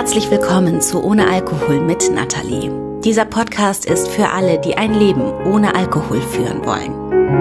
Herzlich 0.00 0.30
willkommen 0.30 0.80
zu 0.80 1.04
Ohne 1.04 1.28
Alkohol 1.28 1.78
mit 1.82 2.10
Nathalie. 2.10 2.72
Dieser 3.04 3.26
Podcast 3.26 3.84
ist 3.84 4.08
für 4.08 4.30
alle, 4.30 4.58
die 4.58 4.78
ein 4.78 4.94
Leben 4.94 5.30
ohne 5.44 5.74
Alkohol 5.74 6.22
führen 6.22 6.64
wollen. 6.64 7.39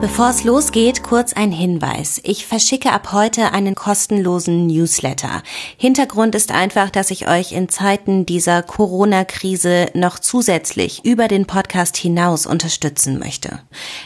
Bevor 0.00 0.30
es 0.30 0.44
losgeht, 0.44 1.02
kurz 1.02 1.34
ein 1.34 1.52
Hinweis. 1.52 2.22
Ich 2.24 2.46
verschicke 2.46 2.90
ab 2.90 3.12
heute 3.12 3.52
einen 3.52 3.74
kostenlosen 3.74 4.66
Newsletter. 4.66 5.42
Hintergrund 5.76 6.34
ist 6.34 6.52
einfach, 6.52 6.88
dass 6.88 7.10
ich 7.10 7.28
euch 7.28 7.52
in 7.52 7.68
Zeiten 7.68 8.24
dieser 8.24 8.62
Corona-Krise 8.62 9.88
noch 9.92 10.18
zusätzlich 10.18 11.04
über 11.04 11.28
den 11.28 11.44
Podcast 11.44 11.98
hinaus 11.98 12.46
unterstützen 12.46 13.18
möchte. 13.18 13.60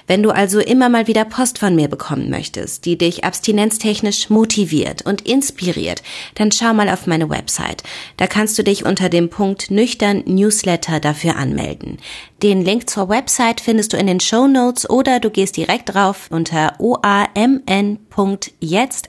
Wenn 0.09 0.25
du 0.25 0.33
also 0.33 0.59
immer 0.59 0.89
mal 0.89 1.07
wieder 1.07 1.25
Post 1.25 1.61
von 1.61 1.77
mir 1.77 1.87
bekommen 1.87 2.29
möchtest, 2.29 2.87
die 2.87 2.99
dich 2.99 3.23
abstinenztechnisch 3.23 4.31
motiviert 4.31 5.07
und 5.07 5.21
inspiriert, 5.21 6.03
dann 6.35 6.51
schau 6.51 6.75
mal 6.75 6.89
auf 6.89 7.07
meine 7.07 7.31
Website. 7.31 7.85
Da 8.17 8.27
kannst 8.27 8.59
du 8.59 8.65
dich 8.65 8.85
unter 8.85 9.09
dem 9.09 9.31
Punkt 9.31 9.71
nüchtern 9.71 10.25
Newsletter 10.27 10.99
dafür 10.99 11.37
anmelden. 11.37 11.99
Den 12.43 12.63
Link 12.63 12.91
zur 12.91 13.09
Website 13.09 13.61
findest 13.61 13.93
du 13.93 13.97
in 13.97 14.07
den 14.07 14.21
Show 14.21 14.47
Notes 14.47 14.91
oder 14.91 15.19
du 15.19 15.31
gehst 15.31 15.57
direkt 15.57 15.84
drauf 15.85 16.29
unter 16.31 16.75
oamn.jetzt, 16.79 17.13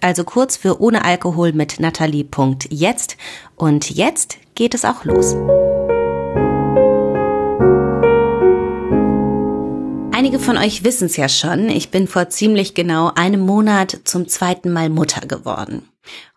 also 0.03 0.23
kurz 0.23 0.57
für 0.57 0.81
ohne 0.81 1.03
Alkohol 1.05 1.53
mit 1.53 1.79
Natalie.jetzt. 1.79 3.17
Und 3.55 3.89
jetzt 3.89 4.37
geht 4.55 4.73
es 4.73 4.85
auch 4.85 5.03
los. 5.05 5.35
Einige 10.11 10.39
von 10.39 10.57
euch 10.57 10.83
wissen 10.83 11.05
es 11.05 11.17
ja 11.17 11.29
schon, 11.29 11.69
ich 11.69 11.91
bin 11.91 12.07
vor 12.07 12.29
ziemlich 12.29 12.73
genau 12.73 13.11
einem 13.15 13.41
Monat 13.41 13.99
zum 14.05 14.27
zweiten 14.27 14.71
Mal 14.71 14.89
Mutter 14.89 15.27
geworden. 15.27 15.89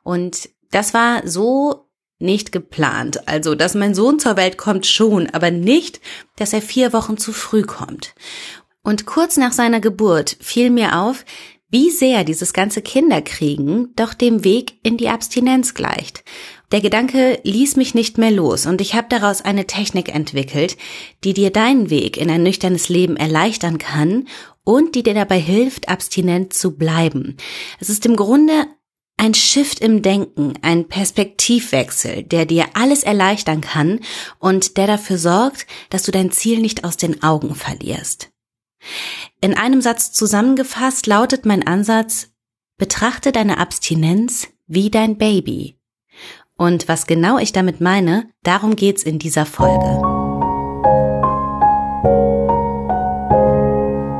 Und 0.02 0.50
das 0.70 0.94
war 0.94 1.26
so 1.26 1.88
nicht 2.18 2.50
geplant. 2.50 3.28
Also, 3.28 3.54
dass 3.54 3.74
mein 3.74 3.94
Sohn 3.94 4.18
zur 4.18 4.36
Welt 4.36 4.58
kommt 4.58 4.86
schon, 4.86 5.30
aber 5.30 5.50
nicht, 5.50 6.00
dass 6.36 6.52
er 6.52 6.62
vier 6.62 6.92
Wochen 6.92 7.16
zu 7.16 7.32
früh 7.32 7.62
kommt. 7.62 8.14
Und 8.82 9.06
kurz 9.06 9.36
nach 9.36 9.52
seiner 9.52 9.80
Geburt 9.80 10.36
fiel 10.40 10.70
mir 10.70 11.00
auf, 11.00 11.24
wie 11.70 11.90
sehr 11.90 12.24
dieses 12.24 12.52
ganze 12.52 12.80
Kinderkriegen 12.80 13.92
doch 13.94 14.14
dem 14.14 14.42
Weg 14.42 14.78
in 14.82 14.96
die 14.96 15.10
Abstinenz 15.10 15.74
gleicht. 15.74 16.24
Der 16.72 16.80
Gedanke 16.80 17.40
ließ 17.44 17.76
mich 17.76 17.94
nicht 17.94 18.18
mehr 18.18 18.30
los 18.30 18.66
und 18.66 18.80
ich 18.80 18.94
habe 18.94 19.08
daraus 19.10 19.42
eine 19.42 19.66
Technik 19.66 20.14
entwickelt, 20.14 20.76
die 21.24 21.34
dir 21.34 21.50
deinen 21.50 21.90
Weg 21.90 22.16
in 22.16 22.30
ein 22.30 22.42
nüchternes 22.42 22.88
Leben 22.88 23.16
erleichtern 23.16 23.78
kann 23.78 24.28
und 24.64 24.94
die 24.94 25.02
dir 25.02 25.14
dabei 25.14 25.40
hilft, 25.40 25.88
abstinent 25.88 26.52
zu 26.52 26.76
bleiben. 26.76 27.36
Es 27.80 27.88
ist 27.88 28.04
im 28.06 28.16
Grunde 28.16 28.66
ein 29.18 29.34
Shift 29.34 29.80
im 29.80 30.00
Denken, 30.00 30.54
ein 30.62 30.88
Perspektivwechsel, 30.88 32.22
der 32.22 32.46
dir 32.46 32.66
alles 32.74 33.02
erleichtern 33.02 33.60
kann 33.60 34.00
und 34.38 34.76
der 34.76 34.86
dafür 34.86 35.18
sorgt, 35.18 35.66
dass 35.90 36.04
du 36.04 36.12
dein 36.12 36.30
Ziel 36.30 36.60
nicht 36.60 36.84
aus 36.84 36.96
den 36.96 37.22
Augen 37.22 37.54
verlierst. 37.54 38.30
In 39.40 39.54
einem 39.54 39.80
Satz 39.80 40.12
zusammengefasst 40.12 41.06
lautet 41.06 41.46
mein 41.46 41.66
Ansatz, 41.66 42.30
betrachte 42.76 43.32
deine 43.32 43.58
Abstinenz 43.58 44.48
wie 44.66 44.90
dein 44.90 45.18
Baby. 45.18 45.78
Und 46.56 46.88
was 46.88 47.06
genau 47.06 47.38
ich 47.38 47.52
damit 47.52 47.80
meine, 47.80 48.30
darum 48.42 48.74
geht's 48.76 49.04
in 49.04 49.18
dieser 49.18 49.46
Folge. 49.46 50.17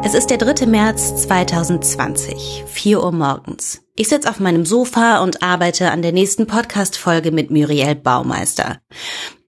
Es 0.08 0.14
ist 0.14 0.30
der 0.30 0.38
3. 0.38 0.64
März 0.64 1.24
2020, 1.24 2.64
4 2.66 3.04
Uhr 3.04 3.12
morgens. 3.12 3.82
Ich 3.94 4.08
sitze 4.08 4.30
auf 4.30 4.40
meinem 4.40 4.64
Sofa 4.64 5.22
und 5.22 5.42
arbeite 5.42 5.90
an 5.90 6.00
der 6.00 6.12
nächsten 6.12 6.46
Podcast-Folge 6.46 7.30
mit 7.30 7.50
Muriel 7.50 7.94
Baumeister. 7.94 8.78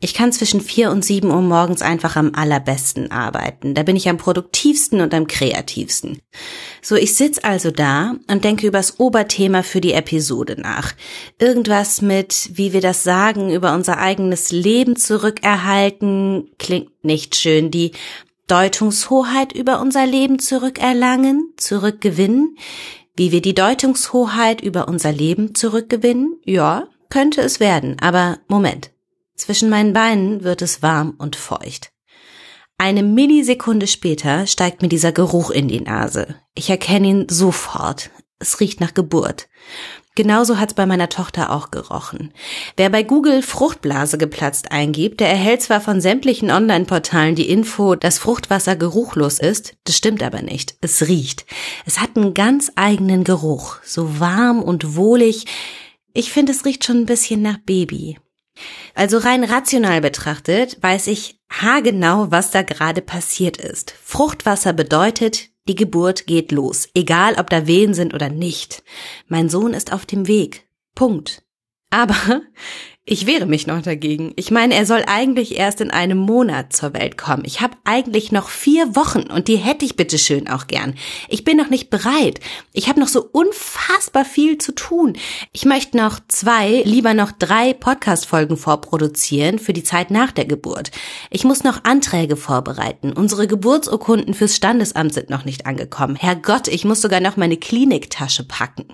Ich 0.00 0.12
kann 0.12 0.32
zwischen 0.32 0.60
4 0.60 0.90
und 0.90 1.02
7 1.02 1.30
Uhr 1.30 1.40
morgens 1.40 1.80
einfach 1.80 2.14
am 2.16 2.32
allerbesten 2.34 3.10
arbeiten. 3.10 3.72
Da 3.72 3.84
bin 3.84 3.96
ich 3.96 4.10
am 4.10 4.18
produktivsten 4.18 5.00
und 5.00 5.14
am 5.14 5.26
kreativsten. 5.26 6.18
So, 6.82 6.94
ich 6.94 7.14
sitz 7.14 7.38
also 7.42 7.70
da 7.70 8.16
und 8.30 8.44
denke 8.44 8.66
über 8.66 8.80
das 8.80 9.00
Oberthema 9.00 9.62
für 9.62 9.80
die 9.80 9.94
Episode 9.94 10.60
nach. 10.60 10.92
Irgendwas 11.38 12.02
mit, 12.02 12.50
wie 12.52 12.74
wir 12.74 12.82
das 12.82 13.02
sagen, 13.02 13.50
über 13.50 13.72
unser 13.72 13.96
eigenes 13.96 14.52
Leben 14.52 14.96
zurückerhalten, 14.96 16.50
klingt 16.58 17.02
nicht 17.02 17.34
schön. 17.34 17.70
Die 17.70 17.92
Deutungshoheit 18.50 19.52
über 19.52 19.80
unser 19.80 20.06
Leben 20.06 20.40
zurückerlangen, 20.40 21.52
zurückgewinnen, 21.56 22.56
wie 23.14 23.30
wir 23.30 23.42
die 23.42 23.54
Deutungshoheit 23.54 24.60
über 24.60 24.88
unser 24.88 25.12
Leben 25.12 25.54
zurückgewinnen? 25.54 26.40
Ja, 26.44 26.88
könnte 27.10 27.42
es 27.42 27.60
werden, 27.60 27.96
aber 28.00 28.38
Moment. 28.48 28.90
Zwischen 29.36 29.70
meinen 29.70 29.92
Beinen 29.92 30.42
wird 30.42 30.62
es 30.62 30.82
warm 30.82 31.14
und 31.18 31.36
feucht. 31.36 31.92
Eine 32.76 33.02
Millisekunde 33.02 33.86
später 33.86 34.46
steigt 34.46 34.82
mir 34.82 34.88
dieser 34.88 35.12
Geruch 35.12 35.50
in 35.50 35.68
die 35.68 35.80
Nase. 35.80 36.34
Ich 36.54 36.70
erkenne 36.70 37.06
ihn 37.06 37.26
sofort. 37.28 38.10
Es 38.38 38.58
riecht 38.58 38.80
nach 38.80 38.94
Geburt. 38.94 39.48
Genauso 40.20 40.58
hat's 40.58 40.74
bei 40.74 40.84
meiner 40.84 41.08
Tochter 41.08 41.50
auch 41.50 41.70
gerochen. 41.70 42.34
Wer 42.76 42.90
bei 42.90 43.02
Google 43.02 43.40
Fruchtblase 43.40 44.18
geplatzt 44.18 44.70
eingibt, 44.70 45.20
der 45.20 45.30
erhält 45.30 45.62
zwar 45.62 45.80
von 45.80 46.02
sämtlichen 46.02 46.50
Online-Portalen 46.50 47.36
die 47.36 47.48
Info, 47.48 47.94
dass 47.94 48.18
Fruchtwasser 48.18 48.76
geruchlos 48.76 49.38
ist, 49.38 49.76
das 49.84 49.96
stimmt 49.96 50.22
aber 50.22 50.42
nicht. 50.42 50.74
Es 50.82 51.08
riecht. 51.08 51.46
Es 51.86 52.00
hat 52.00 52.18
einen 52.18 52.34
ganz 52.34 52.70
eigenen 52.76 53.24
Geruch, 53.24 53.78
so 53.82 54.20
warm 54.20 54.62
und 54.62 54.94
wohlig. 54.94 55.46
Ich 56.12 56.30
finde, 56.30 56.52
es 56.52 56.66
riecht 56.66 56.84
schon 56.84 56.98
ein 56.98 57.06
bisschen 57.06 57.40
nach 57.40 57.56
Baby. 57.56 58.18
Also 58.94 59.16
rein 59.16 59.42
rational 59.42 60.02
betrachtet 60.02 60.76
weiß 60.82 61.06
ich 61.06 61.40
haargenau, 61.50 62.30
was 62.30 62.50
da 62.50 62.60
gerade 62.60 63.00
passiert 63.00 63.56
ist. 63.56 63.94
Fruchtwasser 64.04 64.74
bedeutet, 64.74 65.48
die 65.70 65.76
Geburt 65.76 66.26
geht 66.26 66.50
los, 66.50 66.88
egal 66.94 67.36
ob 67.38 67.48
da 67.48 67.68
Wehen 67.68 67.94
sind 67.94 68.12
oder 68.12 68.28
nicht. 68.28 68.82
Mein 69.28 69.48
Sohn 69.48 69.72
ist 69.72 69.92
auf 69.92 70.04
dem 70.04 70.26
Weg. 70.26 70.66
Punkt. 70.96 71.44
Aber 71.90 72.42
ich 73.06 73.26
wehre 73.26 73.46
mich 73.46 73.66
noch 73.66 73.80
dagegen. 73.80 74.34
Ich 74.36 74.50
meine, 74.50 74.74
er 74.74 74.84
soll 74.84 75.02
eigentlich 75.06 75.56
erst 75.56 75.80
in 75.80 75.90
einem 75.90 76.18
Monat 76.18 76.74
zur 76.74 76.92
Welt 76.92 77.16
kommen. 77.16 77.44
Ich 77.46 77.60
habe 77.62 77.76
eigentlich 77.82 78.30
noch 78.30 78.50
vier 78.50 78.94
Wochen 78.94 79.22
und 79.22 79.48
die 79.48 79.56
hätte 79.56 79.86
ich 79.86 79.96
bitteschön 79.96 80.48
auch 80.48 80.66
gern. 80.66 80.94
Ich 81.28 81.42
bin 81.42 81.56
noch 81.56 81.70
nicht 81.70 81.88
bereit. 81.88 82.40
Ich 82.72 82.88
habe 82.88 83.00
noch 83.00 83.08
so 83.08 83.26
unfassbar 83.32 84.26
viel 84.26 84.58
zu 84.58 84.72
tun. 84.72 85.14
Ich 85.50 85.64
möchte 85.64 85.96
noch 85.96 86.20
zwei, 86.28 86.82
lieber 86.84 87.14
noch 87.14 87.32
drei 87.32 87.72
Podcast-Folgen 87.72 88.58
vorproduzieren 88.58 89.58
für 89.58 89.72
die 89.72 89.82
Zeit 89.82 90.10
nach 90.10 90.30
der 90.30 90.44
Geburt. 90.44 90.90
Ich 91.30 91.44
muss 91.44 91.64
noch 91.64 91.84
Anträge 91.84 92.36
vorbereiten. 92.36 93.12
Unsere 93.14 93.48
Geburtsurkunden 93.48 94.34
fürs 94.34 94.54
Standesamt 94.54 95.14
sind 95.14 95.30
noch 95.30 95.46
nicht 95.46 95.64
angekommen. 95.66 96.16
Herrgott, 96.16 96.68
ich 96.68 96.84
muss 96.84 97.00
sogar 97.00 97.20
noch 97.20 97.38
meine 97.38 97.56
Kliniktasche 97.56 98.44
packen. 98.44 98.84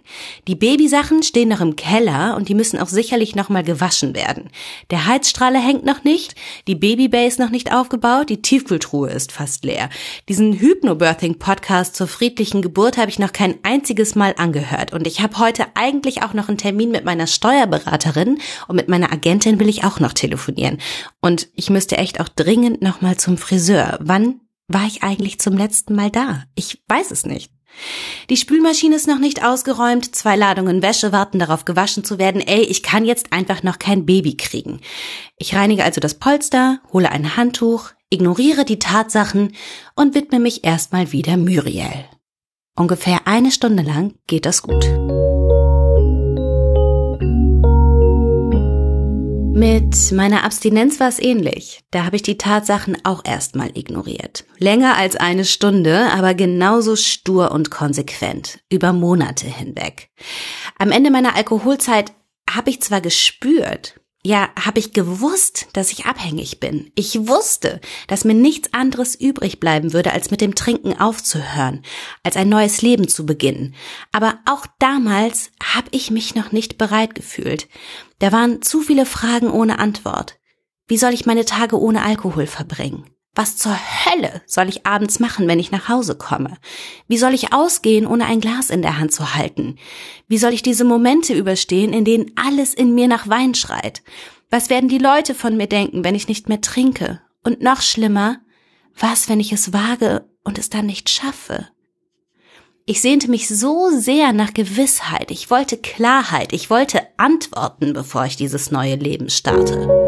Die 0.46 0.54
Babysachen 0.54 1.24
stehen 1.24 1.48
noch 1.48 1.60
im 1.60 1.74
Keller 1.74 2.36
und 2.36 2.48
die 2.48 2.54
müssen 2.54 2.78
auch 2.78 2.88
sicherlich 2.88 3.34
noch 3.34 3.48
mal 3.48 3.64
gewaschen 3.64 3.95
gewaschen 3.96 4.14
werden. 4.14 4.50
Der 4.90 5.06
Heizstrahler 5.06 5.60
hängt 5.60 5.84
noch 5.84 6.04
nicht, 6.04 6.34
die 6.66 6.74
Babybay 6.74 7.26
ist 7.26 7.38
noch 7.38 7.50
nicht 7.50 7.72
aufgebaut, 7.72 8.28
die 8.28 8.42
Tiefkühltruhe 8.42 9.10
ist 9.10 9.32
fast 9.32 9.64
leer. 9.64 9.88
Diesen 10.28 10.54
Hypnobirthing-Podcast 10.54 11.96
zur 11.96 12.06
friedlichen 12.06 12.62
Geburt 12.62 12.96
habe 12.96 13.10
ich 13.10 13.18
noch 13.18 13.32
kein 13.32 13.56
einziges 13.62 14.14
Mal 14.14 14.34
angehört 14.36 14.92
und 14.92 15.06
ich 15.06 15.20
habe 15.20 15.38
heute 15.38 15.66
eigentlich 15.74 16.22
auch 16.22 16.34
noch 16.34 16.48
einen 16.48 16.58
Termin 16.58 16.90
mit 16.90 17.04
meiner 17.04 17.26
Steuerberaterin 17.26 18.38
und 18.68 18.76
mit 18.76 18.88
meiner 18.88 19.12
Agentin 19.12 19.58
will 19.58 19.68
ich 19.68 19.84
auch 19.84 20.00
noch 20.00 20.12
telefonieren. 20.12 20.78
Und 21.20 21.48
ich 21.54 21.70
müsste 21.70 21.96
echt 21.96 22.20
auch 22.20 22.28
dringend 22.28 22.82
noch 22.82 23.00
mal 23.00 23.16
zum 23.16 23.38
Friseur. 23.38 23.98
Wann 24.00 24.40
war 24.68 24.86
ich 24.86 25.02
eigentlich 25.02 25.38
zum 25.38 25.56
letzten 25.56 25.94
Mal 25.94 26.10
da? 26.10 26.44
Ich 26.54 26.82
weiß 26.88 27.10
es 27.10 27.24
nicht. 27.24 27.55
Die 28.30 28.36
Spülmaschine 28.36 28.96
ist 28.96 29.08
noch 29.08 29.18
nicht 29.18 29.44
ausgeräumt, 29.44 30.14
zwei 30.14 30.36
Ladungen 30.36 30.82
Wäsche 30.82 31.12
warten 31.12 31.38
darauf 31.38 31.64
gewaschen 31.64 32.04
zu 32.04 32.18
werden. 32.18 32.40
Ey, 32.40 32.62
ich 32.62 32.82
kann 32.82 33.04
jetzt 33.04 33.32
einfach 33.32 33.62
noch 33.62 33.78
kein 33.78 34.06
Baby 34.06 34.36
kriegen. 34.36 34.80
Ich 35.38 35.54
reinige 35.54 35.84
also 35.84 36.00
das 36.00 36.14
Polster, 36.14 36.80
hole 36.92 37.10
ein 37.10 37.36
Handtuch, 37.36 37.90
ignoriere 38.10 38.64
die 38.64 38.78
Tatsachen 38.78 39.52
und 39.94 40.14
widme 40.14 40.38
mich 40.38 40.64
erstmal 40.64 41.12
wieder 41.12 41.36
Muriel. 41.36 42.04
Ungefähr 42.76 43.20
eine 43.26 43.50
Stunde 43.50 43.82
lang 43.82 44.14
geht 44.26 44.46
das 44.46 44.62
gut. 44.62 44.84
Mit 49.96 50.12
meiner 50.12 50.44
Abstinenz 50.44 51.00
war 51.00 51.08
es 51.08 51.18
ähnlich. 51.18 51.80
Da 51.90 52.04
habe 52.04 52.16
ich 52.16 52.22
die 52.22 52.36
Tatsachen 52.36 52.98
auch 53.04 53.24
erstmal 53.24 53.76
ignoriert. 53.76 54.44
Länger 54.58 54.96
als 54.96 55.16
eine 55.16 55.44
Stunde, 55.44 56.10
aber 56.12 56.34
genauso 56.34 56.96
stur 56.96 57.50
und 57.50 57.70
konsequent. 57.70 58.60
Über 58.70 58.92
Monate 58.92 59.46
hinweg. 59.46 60.10
Am 60.78 60.92
Ende 60.92 61.10
meiner 61.10 61.34
Alkoholzeit 61.34 62.12
habe 62.48 62.70
ich 62.70 62.82
zwar 62.82 63.00
gespürt, 63.00 63.98
ja, 64.26 64.48
habe 64.58 64.80
ich 64.80 64.92
gewusst, 64.92 65.68
dass 65.72 65.92
ich 65.92 66.06
abhängig 66.06 66.58
bin. 66.58 66.90
Ich 66.96 67.28
wusste, 67.28 67.80
dass 68.08 68.24
mir 68.24 68.34
nichts 68.34 68.74
anderes 68.74 69.14
übrig 69.14 69.60
bleiben 69.60 69.92
würde, 69.92 70.12
als 70.12 70.32
mit 70.32 70.40
dem 70.40 70.56
Trinken 70.56 70.98
aufzuhören, 70.98 71.82
als 72.24 72.36
ein 72.36 72.48
neues 72.48 72.82
Leben 72.82 73.06
zu 73.06 73.24
beginnen. 73.24 73.76
Aber 74.10 74.40
auch 74.44 74.66
damals 74.80 75.52
habe 75.62 75.86
ich 75.92 76.10
mich 76.10 76.34
noch 76.34 76.50
nicht 76.50 76.76
bereit 76.76 77.14
gefühlt. 77.14 77.68
Da 78.18 78.32
waren 78.32 78.62
zu 78.62 78.80
viele 78.80 79.06
Fragen 79.06 79.48
ohne 79.48 79.78
Antwort. 79.78 80.40
Wie 80.88 80.98
soll 80.98 81.14
ich 81.14 81.26
meine 81.26 81.44
Tage 81.44 81.80
ohne 81.80 82.02
Alkohol 82.02 82.48
verbringen? 82.48 83.08
Was 83.38 83.58
zur 83.58 83.76
Hölle 83.76 84.40
soll 84.46 84.70
ich 84.70 84.86
abends 84.86 85.20
machen, 85.20 85.46
wenn 85.46 85.58
ich 85.58 85.70
nach 85.70 85.90
Hause 85.90 86.16
komme? 86.16 86.56
Wie 87.06 87.18
soll 87.18 87.34
ich 87.34 87.52
ausgehen, 87.52 88.06
ohne 88.06 88.24
ein 88.24 88.40
Glas 88.40 88.70
in 88.70 88.80
der 88.80 88.98
Hand 88.98 89.12
zu 89.12 89.34
halten? 89.34 89.76
Wie 90.26 90.38
soll 90.38 90.54
ich 90.54 90.62
diese 90.62 90.84
Momente 90.84 91.34
überstehen, 91.34 91.92
in 91.92 92.06
denen 92.06 92.32
alles 92.34 92.72
in 92.72 92.94
mir 92.94 93.08
nach 93.08 93.28
Wein 93.28 93.54
schreit? 93.54 94.02
Was 94.48 94.70
werden 94.70 94.88
die 94.88 94.96
Leute 94.96 95.34
von 95.34 95.54
mir 95.54 95.66
denken, 95.66 96.02
wenn 96.02 96.14
ich 96.14 96.28
nicht 96.28 96.48
mehr 96.48 96.62
trinke? 96.62 97.20
Und 97.44 97.60
noch 97.60 97.82
schlimmer, 97.82 98.38
was, 98.98 99.28
wenn 99.28 99.38
ich 99.38 99.52
es 99.52 99.74
wage 99.74 100.24
und 100.42 100.58
es 100.58 100.70
dann 100.70 100.86
nicht 100.86 101.10
schaffe? 101.10 101.68
Ich 102.86 103.02
sehnte 103.02 103.28
mich 103.28 103.48
so 103.48 103.90
sehr 103.90 104.32
nach 104.32 104.54
Gewissheit, 104.54 105.30
ich 105.30 105.50
wollte 105.50 105.76
Klarheit, 105.76 106.54
ich 106.54 106.70
wollte 106.70 107.02
Antworten, 107.18 107.92
bevor 107.92 108.24
ich 108.24 108.36
dieses 108.36 108.70
neue 108.70 108.94
Leben 108.94 109.28
starte. 109.28 110.05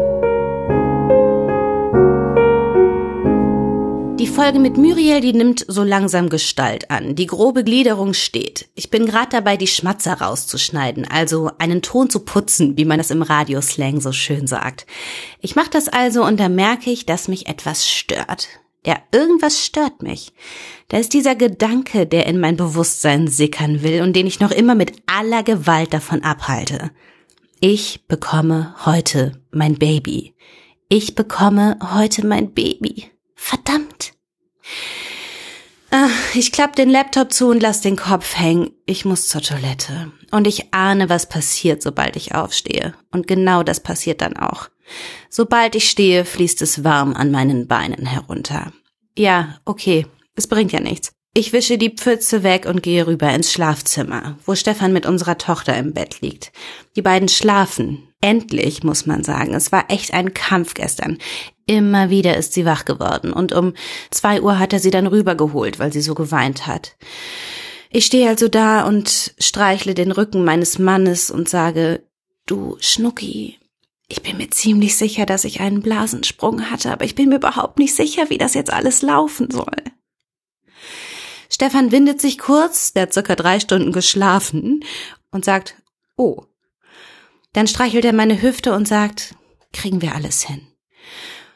Die 4.19 4.27
Folge 4.27 4.59
mit 4.59 4.75
Muriel, 4.75 5.21
die 5.21 5.31
nimmt 5.31 5.63
so 5.65 5.81
langsam 5.81 6.27
Gestalt 6.27 6.91
an. 6.91 7.15
Die 7.15 7.25
grobe 7.25 7.63
Gliederung 7.63 8.13
steht. 8.13 8.67
Ich 8.75 8.89
bin 8.89 9.05
gerade 9.05 9.29
dabei, 9.29 9.55
die 9.55 9.65
Schmatzer 9.65 10.19
rauszuschneiden, 10.19 11.07
also 11.09 11.51
einen 11.57 11.81
Ton 11.81 12.09
zu 12.09 12.19
putzen, 12.25 12.77
wie 12.77 12.83
man 12.83 12.97
das 12.97 13.11
im 13.11 13.21
Radioslang 13.21 14.01
so 14.01 14.11
schön 14.11 14.45
sagt. 14.45 14.85
Ich 15.39 15.55
mache 15.55 15.69
das 15.69 15.87
also 15.87 16.25
und 16.25 16.37
da 16.37 16.49
merke 16.49 16.89
ich, 16.89 17.05
dass 17.05 17.29
mich 17.29 17.47
etwas 17.47 17.87
stört. 17.87 18.49
Ja, 18.85 18.97
irgendwas 19.13 19.65
stört 19.65 20.03
mich. 20.03 20.33
Da 20.89 20.97
ist 20.97 21.13
dieser 21.13 21.35
Gedanke, 21.35 22.05
der 22.05 22.25
in 22.25 22.41
mein 22.41 22.57
Bewusstsein 22.57 23.29
sickern 23.29 23.83
will 23.83 24.01
und 24.01 24.17
den 24.17 24.27
ich 24.27 24.41
noch 24.41 24.51
immer 24.51 24.75
mit 24.75 24.91
aller 25.05 25.43
Gewalt 25.43 25.93
davon 25.93 26.23
abhalte. 26.23 26.91
Ich 27.61 28.05
bekomme 28.09 28.75
heute 28.85 29.41
mein 29.51 29.75
Baby. 29.75 30.33
Ich 30.89 31.15
bekomme 31.15 31.79
heute 31.95 32.27
mein 32.27 32.53
Baby. 32.53 33.11
Verdammt. 33.41 34.11
Ach, 35.91 36.35
ich 36.35 36.51
klapp 36.51 36.75
den 36.75 36.89
Laptop 36.89 37.33
zu 37.33 37.47
und 37.47 37.61
lass 37.61 37.81
den 37.81 37.95
Kopf 37.95 38.35
hängen. 38.35 38.71
Ich 38.85 39.05
muss 39.05 39.27
zur 39.27 39.41
Toilette. 39.41 40.11
Und 40.29 40.45
ich 40.45 40.73
ahne, 40.73 41.09
was 41.09 41.29
passiert, 41.29 41.81
sobald 41.81 42.15
ich 42.15 42.35
aufstehe. 42.35 42.93
Und 43.11 43.27
genau 43.27 43.63
das 43.63 43.79
passiert 43.79 44.21
dann 44.21 44.37
auch. 44.37 44.69
Sobald 45.29 45.73
ich 45.73 45.89
stehe, 45.89 46.25
fließt 46.25 46.61
es 46.61 46.83
warm 46.83 47.13
an 47.15 47.31
meinen 47.31 47.67
Beinen 47.67 48.05
herunter. 48.05 48.71
Ja, 49.17 49.59
okay, 49.65 50.05
es 50.35 50.47
bringt 50.47 50.71
ja 50.71 50.81
nichts. 50.81 51.13
Ich 51.33 51.53
wische 51.53 51.77
die 51.77 51.95
Pfütze 51.95 52.43
weg 52.43 52.65
und 52.65 52.83
gehe 52.83 53.07
rüber 53.07 53.33
ins 53.33 53.51
Schlafzimmer, 53.51 54.37
wo 54.45 54.55
Stefan 54.55 54.93
mit 54.93 55.05
unserer 55.05 55.37
Tochter 55.37 55.75
im 55.77 55.93
Bett 55.93 56.21
liegt. 56.21 56.51
Die 56.95 57.01
beiden 57.01 57.29
schlafen. 57.29 58.09
Endlich, 58.21 58.83
muss 58.83 59.05
man 59.05 59.23
sagen. 59.23 59.53
Es 59.53 59.71
war 59.71 59.85
echt 59.89 60.13
ein 60.13 60.33
Kampf 60.33 60.73
gestern. 60.73 61.17
Immer 61.69 62.09
wieder 62.09 62.35
ist 62.35 62.53
sie 62.53 62.65
wach 62.65 62.83
geworden 62.83 63.31
und 63.31 63.53
um 63.53 63.75
zwei 64.09 64.41
Uhr 64.41 64.57
hat 64.57 64.73
er 64.73 64.79
sie 64.79 64.89
dann 64.89 65.05
rübergeholt, 65.05 65.77
weil 65.77 65.93
sie 65.93 66.01
so 66.01 66.15
geweint 66.15 66.65
hat. 66.65 66.95
Ich 67.91 68.07
stehe 68.07 68.27
also 68.27 68.47
da 68.47 68.87
und 68.87 69.35
streichle 69.37 69.93
den 69.93 70.11
Rücken 70.11 70.43
meines 70.43 70.79
Mannes 70.79 71.29
und 71.29 71.47
sage, 71.47 72.01
du 72.47 72.75
Schnucki, 72.79 73.59
ich 74.07 74.23
bin 74.23 74.37
mir 74.37 74.49
ziemlich 74.49 74.97
sicher, 74.97 75.27
dass 75.27 75.43
ich 75.43 75.59
einen 75.59 75.83
Blasensprung 75.83 76.71
hatte, 76.71 76.91
aber 76.91 77.05
ich 77.05 77.13
bin 77.13 77.29
mir 77.29 77.35
überhaupt 77.35 77.77
nicht 77.77 77.93
sicher, 77.93 78.31
wie 78.31 78.39
das 78.39 78.55
jetzt 78.55 78.73
alles 78.73 79.03
laufen 79.03 79.51
soll. 79.51 79.83
Stefan 81.51 81.91
windet 81.91 82.19
sich 82.19 82.39
kurz, 82.39 82.93
der 82.93 83.03
hat 83.03 83.13
circa 83.13 83.35
drei 83.35 83.59
Stunden 83.59 83.91
geschlafen, 83.91 84.83
und 85.29 85.45
sagt, 85.45 85.75
oh. 86.17 86.45
Dann 87.53 87.67
streichelt 87.67 88.05
er 88.05 88.13
meine 88.13 88.41
Hüfte 88.41 88.73
und 88.73 88.87
sagt, 88.87 89.35
kriegen 89.71 90.01
wir 90.01 90.15
alles 90.15 90.41
hin. 90.41 90.68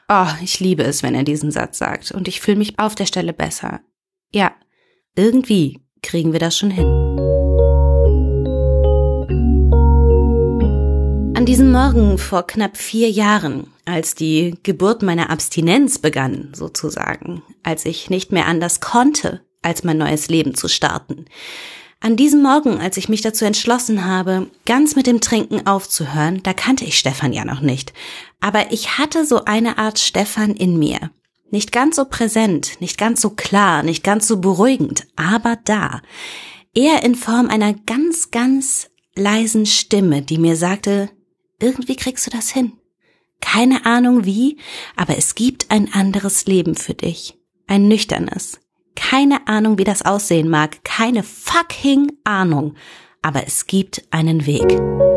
Oh, 0.09 0.27
ich 0.41 0.59
liebe 0.59 0.83
es, 0.83 1.01
wenn 1.01 1.15
er 1.15 1.23
diesen 1.23 1.51
Satz 1.51 1.77
sagt, 1.77 2.11
und 2.11 2.27
ich 2.27 2.41
fühle 2.41 2.57
mich 2.57 2.77
auf 2.77 2.95
der 2.95 3.05
Stelle 3.05 3.33
besser. 3.33 3.81
Ja, 4.31 4.51
irgendwie 5.15 5.81
kriegen 6.01 6.33
wir 6.33 6.39
das 6.39 6.57
schon 6.57 6.71
hin. 6.71 6.85
An 11.35 11.45
diesem 11.45 11.71
Morgen 11.71 12.17
vor 12.17 12.45
knapp 12.47 12.77
vier 12.77 13.09
Jahren, 13.09 13.67
als 13.85 14.15
die 14.15 14.55
Geburt 14.63 15.01
meiner 15.01 15.29
Abstinenz 15.29 15.99
begann, 15.99 16.51
sozusagen, 16.53 17.41
als 17.63 17.85
ich 17.85 18.09
nicht 18.09 18.31
mehr 18.31 18.45
anders 18.45 18.81
konnte, 18.81 19.41
als 19.61 19.83
mein 19.83 19.97
neues 19.97 20.27
Leben 20.27 20.55
zu 20.55 20.67
starten. 20.67 21.25
An 22.03 22.17
diesem 22.17 22.41
Morgen, 22.41 22.81
als 22.81 22.97
ich 22.97 23.07
mich 23.07 23.21
dazu 23.21 23.45
entschlossen 23.45 24.03
habe, 24.03 24.51
ganz 24.65 24.97
mit 24.97 25.07
dem 25.07 25.21
Trinken 25.21 25.65
aufzuhören, 25.65 26.43
da 26.43 26.51
kannte 26.51 26.83
ich 26.83 26.99
Stefan 26.99 27.31
ja 27.31 27.45
noch 27.45 27.61
nicht. 27.61 27.93
Aber 28.41 28.73
ich 28.73 28.97
hatte 28.97 29.25
so 29.25 29.45
eine 29.45 29.77
Art 29.77 29.99
Stefan 29.99 30.51
in 30.51 30.77
mir. 30.77 31.11
Nicht 31.49 31.71
ganz 31.71 31.95
so 31.95 32.03
präsent, 32.03 32.81
nicht 32.81 32.97
ganz 32.97 33.21
so 33.21 33.29
klar, 33.29 33.83
nicht 33.83 34.03
ganz 34.03 34.27
so 34.27 34.41
beruhigend, 34.41 35.07
aber 35.15 35.57
da. 35.63 36.01
Eher 36.75 37.03
in 37.03 37.15
Form 37.15 37.47
einer 37.47 37.73
ganz, 37.73 38.31
ganz 38.31 38.89
leisen 39.15 39.65
Stimme, 39.65 40.23
die 40.23 40.39
mir 40.39 40.57
sagte, 40.57 41.09
irgendwie 41.61 41.95
kriegst 41.95 42.27
du 42.27 42.31
das 42.31 42.49
hin. 42.49 42.73
Keine 43.39 43.85
Ahnung 43.85 44.25
wie, 44.25 44.57
aber 44.97 45.17
es 45.17 45.35
gibt 45.35 45.71
ein 45.71 45.93
anderes 45.93 46.47
Leben 46.47 46.75
für 46.75 46.95
dich. 46.95 47.39
Ein 47.65 47.87
nüchternes, 47.87 48.59
keine 48.95 49.47
Ahnung, 49.47 49.77
wie 49.77 49.83
das 49.83 50.03
aussehen 50.03 50.49
mag. 50.49 50.83
Keine 50.83 51.23
fucking 51.23 52.11
Ahnung. 52.23 52.75
Aber 53.21 53.45
es 53.45 53.67
gibt 53.67 54.03
einen 54.11 54.45
Weg. 54.45 55.12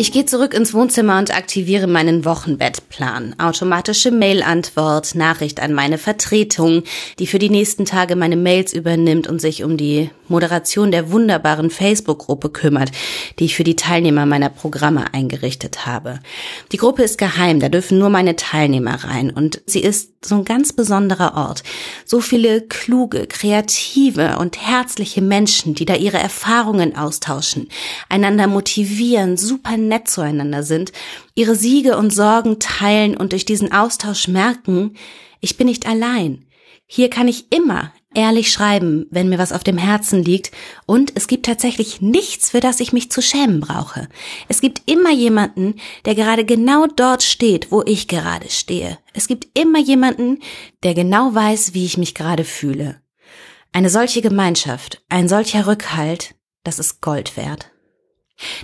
Ich 0.00 0.12
gehe 0.12 0.24
zurück 0.24 0.54
ins 0.54 0.74
Wohnzimmer 0.74 1.18
und 1.18 1.36
aktiviere 1.36 1.88
meinen 1.88 2.24
Wochenbettplan. 2.24 3.34
Automatische 3.40 4.12
Mail-Antwort, 4.12 5.16
Nachricht 5.16 5.58
an 5.58 5.72
meine 5.72 5.98
Vertretung, 5.98 6.84
die 7.18 7.26
für 7.26 7.40
die 7.40 7.50
nächsten 7.50 7.84
Tage 7.84 8.14
meine 8.14 8.36
Mails 8.36 8.72
übernimmt 8.72 9.26
und 9.26 9.40
sich 9.40 9.64
um 9.64 9.76
die 9.76 10.10
Moderation 10.28 10.92
der 10.92 11.10
wunderbaren 11.10 11.70
Facebook-Gruppe 11.70 12.50
kümmert, 12.50 12.92
die 13.40 13.46
ich 13.46 13.56
für 13.56 13.64
die 13.64 13.74
Teilnehmer 13.74 14.24
meiner 14.24 14.50
Programme 14.50 15.12
eingerichtet 15.14 15.84
habe. 15.84 16.20
Die 16.70 16.76
Gruppe 16.76 17.02
ist 17.02 17.18
geheim, 17.18 17.58
da 17.58 17.68
dürfen 17.68 17.98
nur 17.98 18.10
meine 18.10 18.36
Teilnehmer 18.36 19.02
rein 19.02 19.30
und 19.30 19.62
sie 19.66 19.80
ist 19.80 20.12
so 20.24 20.34
ein 20.34 20.44
ganz 20.44 20.72
besonderer 20.72 21.36
Ort. 21.36 21.62
So 22.04 22.20
viele 22.20 22.60
kluge, 22.62 23.26
kreative 23.26 24.38
und 24.38 24.60
herzliche 24.60 25.22
Menschen, 25.22 25.74
die 25.74 25.84
da 25.84 25.94
ihre 25.94 26.18
Erfahrungen 26.18 26.96
austauschen, 26.96 27.68
einander 28.08 28.46
motivieren, 28.46 29.36
super 29.36 29.76
nett 29.88 30.08
zueinander 30.08 30.62
sind, 30.62 30.92
ihre 31.34 31.56
Siege 31.56 31.96
und 31.96 32.12
Sorgen 32.12 32.58
teilen 32.58 33.16
und 33.16 33.32
durch 33.32 33.44
diesen 33.44 33.72
Austausch 33.72 34.28
merken, 34.28 34.94
ich 35.40 35.56
bin 35.56 35.66
nicht 35.66 35.86
allein. 35.86 36.44
Hier 36.86 37.10
kann 37.10 37.28
ich 37.28 37.52
immer 37.52 37.92
ehrlich 38.14 38.50
schreiben, 38.50 39.06
wenn 39.10 39.28
mir 39.28 39.38
was 39.38 39.52
auf 39.52 39.62
dem 39.62 39.78
Herzen 39.78 40.24
liegt, 40.24 40.50
und 40.86 41.12
es 41.14 41.26
gibt 41.28 41.46
tatsächlich 41.46 42.00
nichts, 42.00 42.50
für 42.50 42.60
das 42.60 42.80
ich 42.80 42.92
mich 42.92 43.10
zu 43.10 43.22
schämen 43.22 43.60
brauche. 43.60 44.08
Es 44.48 44.60
gibt 44.60 44.82
immer 44.86 45.12
jemanden, 45.12 45.74
der 46.04 46.14
gerade 46.14 46.44
genau 46.44 46.86
dort 46.86 47.22
steht, 47.22 47.70
wo 47.70 47.82
ich 47.82 48.08
gerade 48.08 48.48
stehe. 48.50 48.98
Es 49.12 49.28
gibt 49.28 49.58
immer 49.58 49.78
jemanden, 49.78 50.40
der 50.82 50.94
genau 50.94 51.34
weiß, 51.34 51.74
wie 51.74 51.84
ich 51.84 51.98
mich 51.98 52.14
gerade 52.14 52.44
fühle. 52.44 53.00
Eine 53.72 53.90
solche 53.90 54.22
Gemeinschaft, 54.22 55.02
ein 55.08 55.28
solcher 55.28 55.66
Rückhalt, 55.66 56.34
das 56.64 56.78
ist 56.78 57.00
Gold 57.00 57.36
wert. 57.36 57.70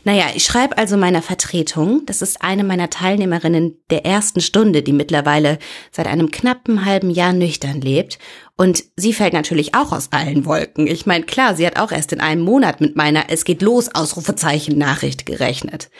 Naja, 0.04 0.26
ich 0.34 0.44
schreibe 0.44 0.78
also 0.78 0.96
meiner 0.96 1.22
Vertretung, 1.22 2.06
das 2.06 2.22
ist 2.22 2.42
eine 2.42 2.62
meiner 2.62 2.90
Teilnehmerinnen 2.90 3.76
der 3.90 4.04
ersten 4.06 4.40
Stunde, 4.40 4.82
die 4.82 4.92
mittlerweile 4.92 5.58
seit 5.90 6.06
einem 6.06 6.30
knappen 6.30 6.84
halben 6.84 7.10
Jahr 7.10 7.32
nüchtern 7.32 7.80
lebt. 7.80 8.18
Und 8.56 8.84
sie 8.96 9.12
fällt 9.12 9.32
natürlich 9.32 9.74
auch 9.74 9.90
aus 9.90 10.12
allen 10.12 10.44
Wolken. 10.44 10.86
Ich 10.86 11.06
meine, 11.06 11.24
klar, 11.24 11.56
sie 11.56 11.66
hat 11.66 11.78
auch 11.78 11.90
erst 11.90 12.12
in 12.12 12.20
einem 12.20 12.42
Monat 12.42 12.80
mit 12.80 12.94
meiner 12.94 13.24
Es 13.28 13.44
geht 13.44 13.62
los 13.62 13.92
Ausrufezeichen 13.92 14.78
Nachricht 14.78 15.26
gerechnet. 15.26 15.90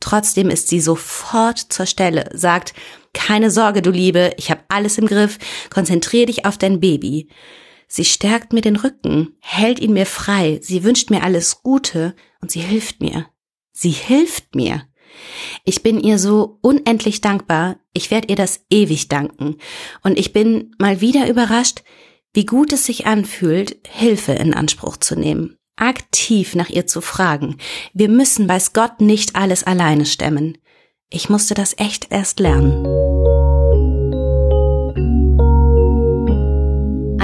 Trotzdem 0.00 0.48
ist 0.48 0.68
sie 0.68 0.80
sofort 0.80 1.58
zur 1.58 1.86
Stelle, 1.86 2.30
sagt, 2.32 2.72
keine 3.12 3.50
Sorge, 3.50 3.82
du 3.82 3.90
Liebe, 3.90 4.32
ich 4.38 4.50
habe 4.50 4.62
alles 4.68 4.98
im 4.98 5.06
Griff, 5.06 5.38
konzentrier 5.68 6.26
dich 6.26 6.46
auf 6.46 6.58
dein 6.58 6.80
Baby. 6.80 7.28
Sie 7.92 8.04
stärkt 8.04 8.52
mir 8.52 8.60
den 8.60 8.76
Rücken, 8.76 9.36
hält 9.40 9.80
ihn 9.80 9.92
mir 9.92 10.06
frei, 10.06 10.60
sie 10.62 10.84
wünscht 10.84 11.10
mir 11.10 11.24
alles 11.24 11.62
Gute 11.64 12.14
und 12.40 12.48
sie 12.48 12.60
hilft 12.60 13.00
mir. 13.00 13.26
Sie 13.72 13.90
hilft 13.90 14.54
mir. 14.54 14.84
Ich 15.64 15.82
bin 15.82 15.98
ihr 15.98 16.20
so 16.20 16.60
unendlich 16.62 17.20
dankbar, 17.20 17.80
ich 17.92 18.12
werde 18.12 18.28
ihr 18.28 18.36
das 18.36 18.64
ewig 18.70 19.08
danken. 19.08 19.56
Und 20.04 20.20
ich 20.20 20.32
bin 20.32 20.72
mal 20.78 21.00
wieder 21.00 21.28
überrascht, 21.28 21.82
wie 22.32 22.46
gut 22.46 22.72
es 22.72 22.86
sich 22.86 23.06
anfühlt, 23.06 23.78
Hilfe 23.88 24.32
in 24.32 24.54
Anspruch 24.54 24.96
zu 24.96 25.16
nehmen. 25.16 25.56
aktiv 25.74 26.54
nach 26.54 26.68
ihr 26.68 26.86
zu 26.86 27.00
fragen. 27.00 27.56
Wir 27.94 28.10
müssen, 28.10 28.48
weiß 28.48 28.72
Gott, 28.74 29.00
nicht 29.00 29.34
alles 29.34 29.64
alleine 29.64 30.06
stemmen. 30.06 30.58
Ich 31.08 31.28
musste 31.28 31.54
das 31.54 31.76
echt 31.78 32.12
erst 32.12 32.38
lernen. 32.38 32.84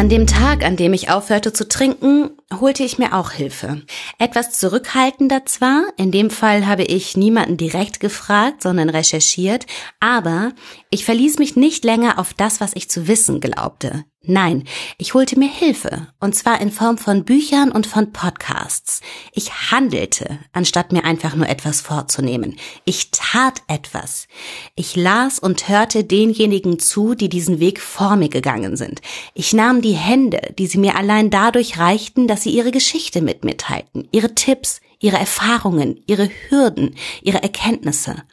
An 0.06 0.10
dem 0.10 0.28
Tag, 0.28 0.64
an 0.64 0.76
dem 0.76 0.92
ich 0.92 1.10
aufhörte 1.10 1.52
zu 1.52 1.66
trinken, 1.66 2.30
holte 2.60 2.84
ich 2.84 2.96
mir 2.96 3.12
auch 3.12 3.32
Hilfe. 3.32 3.82
Etwas 4.20 4.52
zurückhaltender 4.52 5.44
zwar, 5.46 5.82
in 5.96 6.12
dem 6.12 6.30
Fall 6.30 6.64
habe 6.68 6.84
ich 6.84 7.16
niemanden 7.16 7.56
direkt 7.56 7.98
gefragt, 7.98 8.62
sondern 8.62 8.88
recherchiert, 8.88 9.66
aber 9.98 10.52
ich 10.90 11.04
verließ 11.04 11.40
mich 11.40 11.56
nicht 11.56 11.84
länger 11.84 12.20
auf 12.20 12.34
das, 12.34 12.60
was 12.60 12.70
ich 12.76 12.88
zu 12.88 13.08
wissen 13.08 13.40
glaubte. 13.40 14.04
Nein, 14.28 14.64
ich 14.99 15.14
holte 15.14 15.38
mir 15.38 15.49
Hilfe, 15.49 16.09
und 16.18 16.35
zwar 16.35 16.61
in 16.61 16.73
Form 16.73 16.99
von 16.99 17.25
Büchern 17.25 17.71
und 17.71 17.87
von 17.87 18.12
Podcasts. 18.12 19.00
Ich 19.33 19.71
handelte, 19.71 20.40
anstatt 20.52 20.90
mir 20.90 21.04
einfach 21.04 21.37
nur 21.37 21.49
etwas 21.49 21.80
vorzunehmen. 21.80 22.56
Ich 22.85 23.12
tat 23.12 23.62
etwas. 23.68 24.26
Ich 24.75 24.97
las 24.97 25.38
und 25.38 25.68
hörte 25.68 26.02
denjenigen 26.02 26.80
zu, 26.80 27.14
die 27.14 27.28
diesen 27.28 27.61
Weg 27.61 27.80
vor 27.80 28.16
mir 28.16 28.28
gegangen 28.28 28.76
sind. 28.76 29.00
Ich 29.33 29.52
nahm 29.52 29.80
die 29.80 29.95
Hände, 29.95 30.40
die 30.59 30.66
sie 30.66 30.78
mir 30.78 30.97
allein 30.97 31.30
dadurch 31.30 31.78
reichten, 31.78 32.26
dass 32.26 32.42
sie 32.42 32.50
ihre 32.50 32.73
Geschichte 32.73 33.23
mit 33.23 33.45
mir 33.45 33.56
teilten, 33.56 34.09
ihre 34.11 34.35
Tipps, 34.35 34.80
ihre 34.99 35.18
Erfahrungen, 35.18 36.02
ihre 36.06 36.28
Hürden, 36.49 36.97
ihre 37.23 37.45
Erkenntnisse. 37.45 38.25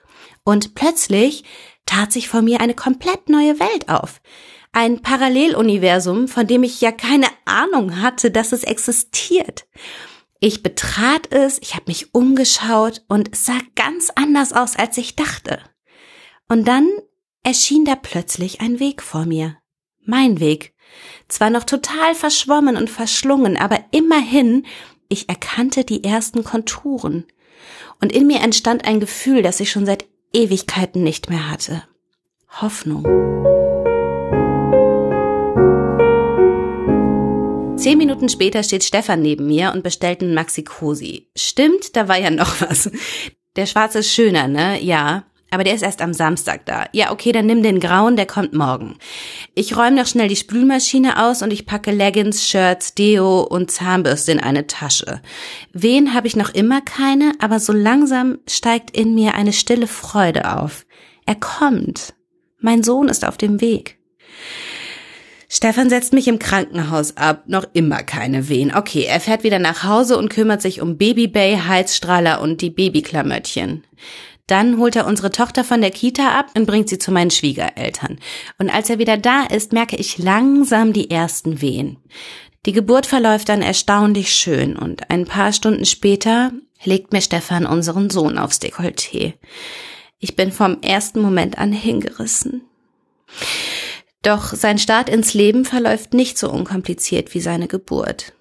Und 0.43 0.73
plötzlich 0.73 1.43
tat 1.85 2.11
sich 2.11 2.29
vor 2.29 2.41
mir 2.41 2.61
eine 2.61 2.73
komplett 2.73 3.29
neue 3.29 3.59
Welt 3.59 3.89
auf 3.89 4.21
ein 4.73 5.01
Paralleluniversum, 5.01 6.27
von 6.27 6.47
dem 6.47 6.63
ich 6.63 6.81
ja 6.81 6.91
keine 6.91 7.27
Ahnung 7.45 8.01
hatte, 8.01 8.31
dass 8.31 8.51
es 8.51 8.63
existiert. 8.63 9.67
Ich 10.39 10.61
betrat 10.61 11.31
es, 11.31 11.59
ich 11.61 11.75
habe 11.75 11.85
mich 11.87 12.13
umgeschaut 12.13 13.03
und 13.07 13.29
es 13.31 13.45
sah 13.45 13.59
ganz 13.75 14.11
anders 14.15 14.51
aus, 14.51 14.75
als 14.75 14.97
ich 14.97 15.15
dachte. 15.15 15.59
Und 16.49 16.67
dann 16.67 16.89
erschien 17.43 17.85
da 17.85 17.95
plötzlich 17.95 18.59
ein 18.59 18.79
Weg 18.79 19.01
vor 19.01 19.25
mir. 19.25 19.57
Mein 20.05 20.39
Weg. 20.39 20.73
Zwar 21.29 21.49
noch 21.49 21.63
total 21.63 22.13
verschwommen 22.13 22.75
und 22.75 22.89
verschlungen, 22.89 23.55
aber 23.57 23.79
immerhin, 23.91 24.65
ich 25.07 25.29
erkannte 25.29 25.85
die 25.85 26.03
ersten 26.03 26.43
Konturen. 26.43 27.25
Und 28.01 28.11
in 28.11 28.27
mir 28.27 28.41
entstand 28.41 28.85
ein 28.85 28.99
Gefühl, 28.99 29.43
das 29.43 29.59
ich 29.59 29.71
schon 29.71 29.85
seit 29.85 30.05
Ewigkeiten 30.33 31.03
nicht 31.03 31.29
mehr 31.29 31.49
hatte. 31.49 31.83
Hoffnung. 32.49 33.62
Zehn 37.83 37.97
Minuten 37.97 38.29
später 38.29 38.63
steht 38.63 38.85
Stefan 38.85 39.21
neben 39.21 39.45
mir 39.45 39.73
und 39.73 39.83
bestellt 39.83 40.21
einen 40.21 40.33
Maxi 40.33 40.63
Cosi. 40.63 41.27
Stimmt, 41.35 41.97
da 41.97 42.07
war 42.07 42.17
ja 42.17 42.29
noch 42.29 42.61
was. 42.61 42.89
Der 43.57 43.65
schwarze 43.65 43.99
ist 43.99 44.13
schöner, 44.13 44.47
ne? 44.47 44.81
Ja. 44.81 45.25
Aber 45.51 45.65
der 45.65 45.75
ist 45.75 45.83
erst 45.83 46.01
am 46.01 46.13
Samstag 46.13 46.65
da. 46.65 46.85
Ja, 46.93 47.11
okay, 47.11 47.33
dann 47.33 47.45
nimm 47.45 47.61
den 47.61 47.81
grauen, 47.81 48.15
der 48.15 48.25
kommt 48.25 48.53
morgen. 48.53 48.95
Ich 49.53 49.75
räume 49.75 49.97
noch 49.97 50.07
schnell 50.07 50.29
die 50.29 50.37
Spülmaschine 50.37 51.25
aus 51.25 51.41
und 51.41 51.51
ich 51.51 51.65
packe 51.65 51.91
Leggings, 51.91 52.47
Shirts, 52.47 52.95
Deo 52.95 53.41
und 53.41 53.69
Zahnbürste 53.69 54.31
in 54.31 54.39
eine 54.39 54.65
Tasche. 54.65 55.21
Wen 55.73 56.13
habe 56.13 56.27
ich 56.27 56.37
noch 56.37 56.53
immer 56.53 56.79
keine, 56.79 57.33
aber 57.39 57.59
so 57.59 57.73
langsam 57.73 58.39
steigt 58.47 58.95
in 58.95 59.13
mir 59.13 59.35
eine 59.35 59.51
stille 59.51 59.87
Freude 59.87 60.57
auf. 60.57 60.85
Er 61.25 61.35
kommt. 61.35 62.13
Mein 62.59 62.81
Sohn 62.81 63.09
ist 63.09 63.25
auf 63.25 63.35
dem 63.35 63.59
Weg. 63.59 63.97
Stefan 65.55 65.87
setzt 65.87 66.13
mich 66.13 66.27
im 66.27 66.39
Krankenhaus 66.39 67.15
ab, 67.15 67.43
noch 67.45 67.65
immer 67.73 68.01
keine 68.01 68.49
Wehen. 68.49 68.73
Okay, 68.75 69.03
er 69.03 69.19
fährt 69.19 69.43
wieder 69.43 69.59
nach 69.59 69.83
Hause 69.83 70.17
und 70.17 70.29
kümmert 70.29 70.63
sich 70.63 70.81
um 70.81 70.97
Babybay, 70.97 71.59
Heizstrahler 71.67 72.41
und 72.41 72.61
die 72.61 72.71
Babyklamöttchen. 72.71 73.83
Dann 74.47 74.79
holt 74.79 74.95
er 74.95 75.05
unsere 75.05 75.29
Tochter 75.31 75.63
von 75.63 75.79
der 75.81 75.91
Kita 75.91 76.39
ab 76.39 76.47
und 76.57 76.65
bringt 76.65 76.89
sie 76.89 76.97
zu 76.97 77.11
meinen 77.11 77.29
Schwiegereltern. 77.29 78.17
Und 78.57 78.71
als 78.71 78.89
er 78.89 78.97
wieder 78.97 79.15
da 79.15 79.43
ist, 79.43 79.73
merke 79.73 79.95
ich 79.95 80.17
langsam 80.17 80.91
die 80.91 81.11
ersten 81.11 81.61
Wehen. 81.61 81.97
Die 82.65 82.71
Geburt 82.73 83.05
verläuft 83.05 83.47
dann 83.49 83.61
erstaunlich 83.61 84.33
schön 84.33 84.75
und 84.75 85.11
ein 85.11 85.25
paar 85.25 85.53
Stunden 85.53 85.85
später 85.85 86.51
legt 86.83 87.13
mir 87.13 87.21
Stefan 87.21 87.67
unseren 87.67 88.09
Sohn 88.09 88.39
aufs 88.39 88.59
Dekolleté. 88.59 89.33
Ich 90.17 90.35
bin 90.35 90.51
vom 90.51 90.81
ersten 90.81 91.21
Moment 91.21 91.59
an 91.59 91.71
hingerissen. 91.73 92.63
Doch 94.23 94.53
sein 94.53 94.79
Start 94.79 95.09
ins 95.09 95.33
Leben 95.33 95.65
verläuft 95.65 96.13
nicht 96.13 96.37
so 96.37 96.49
unkompliziert 96.49 97.33
wie 97.35 97.41
seine 97.41 97.67
Geburt. 97.67 98.33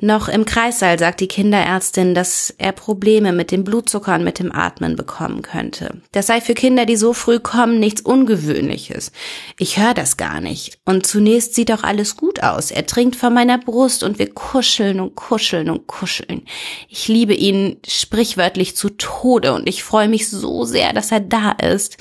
Noch 0.00 0.28
im 0.28 0.44
Kreissaal 0.44 0.98
sagt 0.98 1.20
die 1.20 1.28
Kinderärztin, 1.28 2.14
dass 2.14 2.54
er 2.58 2.72
Probleme 2.72 3.32
mit 3.32 3.50
dem 3.50 3.64
Blutzucker 3.64 4.16
und 4.16 4.24
mit 4.24 4.38
dem 4.38 4.52
Atmen 4.52 4.94
bekommen 4.94 5.40
könnte. 5.40 6.02
Das 6.12 6.26
sei 6.26 6.42
für 6.42 6.52
Kinder, 6.52 6.84
die 6.84 6.96
so 6.96 7.14
früh 7.14 7.38
kommen, 7.38 7.80
nichts 7.80 8.02
Ungewöhnliches. 8.02 9.10
Ich 9.58 9.78
höre 9.78 9.94
das 9.94 10.18
gar 10.18 10.42
nicht. 10.42 10.78
Und 10.84 11.06
zunächst 11.06 11.54
sieht 11.54 11.72
auch 11.72 11.82
alles 11.82 12.16
gut 12.16 12.42
aus. 12.42 12.70
Er 12.70 12.84
trinkt 12.84 13.16
von 13.16 13.32
meiner 13.32 13.56
Brust 13.56 14.02
und 14.02 14.18
wir 14.18 14.34
kuscheln 14.34 15.00
und 15.00 15.14
kuscheln 15.14 15.70
und 15.70 15.86
kuscheln. 15.86 16.42
Ich 16.90 17.08
liebe 17.08 17.32
ihn 17.32 17.78
sprichwörtlich 17.86 18.76
zu 18.76 18.90
Tode 18.90 19.54
und 19.54 19.66
ich 19.66 19.82
freue 19.82 20.08
mich 20.08 20.28
so 20.28 20.64
sehr, 20.64 20.92
dass 20.92 21.10
er 21.10 21.20
da 21.20 21.52
ist. 21.52 21.96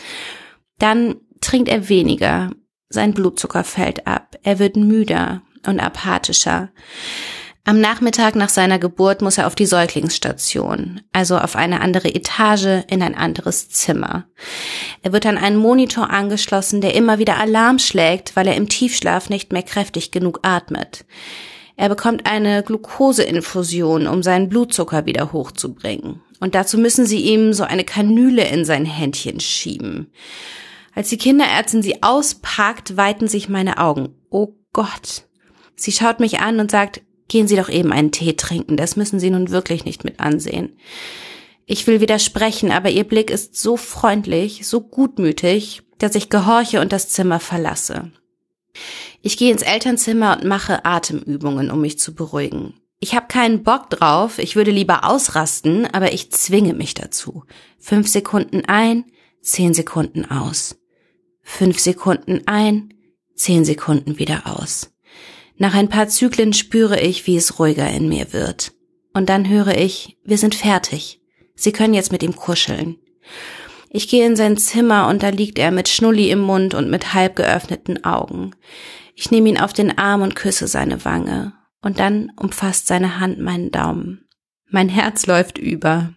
Dann 0.80 1.16
trinkt 1.40 1.70
er 1.70 1.88
weniger 1.88 2.50
sein 2.90 3.14
Blutzucker 3.14 3.64
fällt 3.64 4.08
ab. 4.08 4.38
Er 4.44 4.60
wird 4.60 4.76
müder 4.76 5.42
und 5.66 5.80
apathischer. 5.80 6.70
Am 7.68 7.82
Nachmittag 7.82 8.36
nach 8.36 8.50
seiner 8.50 8.78
Geburt 8.78 9.24
muss 9.24 9.40
er 9.40 9.48
auf 9.48 9.56
die 9.56 9.66
Säuglingsstation, 9.66 11.02
also 11.12 11.40
auf 11.40 11.56
eine 11.56 11.82
andere 11.82 12.14
Etage 12.14 12.84
in 12.88 13.02
ein 13.02 13.16
anderes 13.16 13.70
Zimmer. 13.70 14.26
Er 15.02 15.14
wird 15.14 15.26
an 15.26 15.40
einen 15.40 15.58
Monitor 15.58 16.12
angeschlossen, 16.12 16.80
der 16.80 16.94
immer 16.94 17.18
wieder 17.18 17.38
Alarm 17.40 17.80
schlägt, 17.80 18.36
weil 18.36 18.48
er 18.48 18.56
im 18.56 18.70
Tiefschlaf 18.70 19.30
nicht 19.30 19.52
mehr 19.52 19.64
kräftig 19.64 20.12
genug 20.12 20.42
atmet. 20.44 21.06
Er 21.76 21.90
bekommt 21.90 22.28
eine 22.30 22.62
Glukoseinfusion, 22.62 24.06
um 24.06 24.22
seinen 24.22 24.48
Blutzucker 24.48 25.08
wieder 25.08 25.34
hochzubringen. 25.34 26.22
Und 26.40 26.54
dazu 26.54 26.78
müssen 26.78 27.08
sie 27.08 27.22
ihm 27.22 27.52
so 27.52 27.64
eine 27.64 27.84
Kanüle 27.84 28.48
in 28.48 28.64
sein 28.64 28.86
Händchen 28.86 29.40
schieben. 29.40 30.12
Als 30.96 31.10
die 31.10 31.18
Kinderärztin 31.18 31.84
sie 31.84 32.02
auspackt, 32.02 32.96
weiten 32.96 33.28
sich 33.28 33.50
meine 33.50 33.78
Augen. 33.78 34.16
Oh 34.30 34.54
Gott. 34.72 35.28
Sie 35.76 35.92
schaut 35.92 36.22
mich 36.22 36.40
an 36.40 36.60
und 36.60 36.72
sagt, 36.72 37.02
gehen 37.28 37.48
Sie 37.48 37.58
doch 37.58 37.70
eben 37.70 37.92
einen 37.92 38.12
Tee 38.12 38.34
trinken, 38.34 38.78
das 38.78 38.96
müssen 38.96 39.20
Sie 39.20 39.30
nun 39.30 39.50
wirklich 39.50 39.84
nicht 39.84 40.06
mit 40.06 40.22
ansehen. 40.22 40.78
Ich 41.66 41.86
will 41.86 42.00
widersprechen, 42.00 42.72
aber 42.72 42.90
Ihr 42.90 43.04
Blick 43.04 43.30
ist 43.30 43.56
so 43.56 43.76
freundlich, 43.76 44.66
so 44.66 44.82
gutmütig, 44.82 45.82
dass 45.98 46.16
ich 46.16 46.30
gehorche 46.30 46.80
und 46.80 46.94
das 46.94 47.10
Zimmer 47.10 47.40
verlasse. 47.40 48.12
Ich 49.22 49.38
gehe 49.38 49.52
ins 49.52 49.64
Elternzimmer 49.64 50.38
und 50.38 50.48
mache 50.48 50.86
Atemübungen, 50.86 51.72
um 51.72 51.82
mich 51.82 52.00
zu 52.00 52.14
beruhigen. 52.14 52.76
Ich 53.00 53.16
habe 53.16 53.28
keinen 53.28 53.64
Bock 53.64 53.90
drauf, 53.90 54.40
ich 54.40 54.56
würde 54.56 54.72
lieber 54.72 55.04
ausrasten, 55.04 55.88
aber 55.94 56.14
ich 56.14 56.32
zwinge 56.32 56.74
mich 56.74 56.94
dazu. 56.94 57.44
Fünf 57.80 58.08
Sekunden 58.08 58.64
ein, 58.66 59.06
zehn 59.42 59.74
Sekunden 59.74 60.26
aus. 60.26 60.78
Fünf 61.48 61.80
Sekunden 61.80 62.42
ein, 62.48 62.94
zehn 63.36 63.64
Sekunden 63.64 64.20
wieder 64.20 64.44
aus. 64.46 64.92
Nach 65.58 65.74
ein 65.74 65.88
paar 65.88 66.10
Zyklen 66.10 66.52
spüre 66.52 67.00
ich, 67.00 67.28
wie 67.28 67.38
es 67.38 67.60
ruhiger 67.60 67.90
in 67.90 68.10
mir 68.10 68.34
wird. 68.34 68.74
Und 69.14 69.30
dann 69.30 69.48
höre 69.48 69.78
ich, 69.78 70.18
wir 70.26 70.38
sind 70.38 70.56
fertig. 70.56 71.22
Sie 71.56 71.72
können 71.72 71.94
jetzt 71.94 72.12
mit 72.12 72.24
ihm 72.24 72.36
kuscheln. 72.36 72.98
Ich 73.90 74.10
gehe 74.10 74.26
in 74.26 74.36
sein 74.36 74.58
Zimmer 74.58 75.08
und 75.08 75.24
da 75.24 75.30
liegt 75.30 75.58
er 75.58 75.72
mit 75.72 75.88
Schnulli 75.88 76.30
im 76.30 76.40
Mund 76.40 76.74
und 76.74 76.90
mit 76.90 77.14
halb 77.14 77.38
geöffneten 77.38 78.04
Augen. 78.04 78.52
Ich 79.16 79.32
nehme 79.32 79.48
ihn 79.48 79.60
auf 79.60 79.72
den 79.72 79.98
Arm 79.98 80.24
und 80.24 80.36
küsse 80.36 80.68
seine 80.68 81.06
Wange. 81.06 81.54
Und 81.82 82.00
dann 82.00 82.32
umfasst 82.36 82.88
seine 82.88 83.20
Hand 83.20 83.40
meinen 83.40 83.72
Daumen. 83.72 84.28
Mein 84.70 84.90
Herz 84.90 85.28
läuft 85.28 85.58
über. 85.58 86.14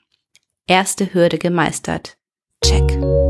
Erste 0.67 1.15
Hürde 1.15 1.39
gemeistert. 1.39 2.17
Check. 2.65 3.28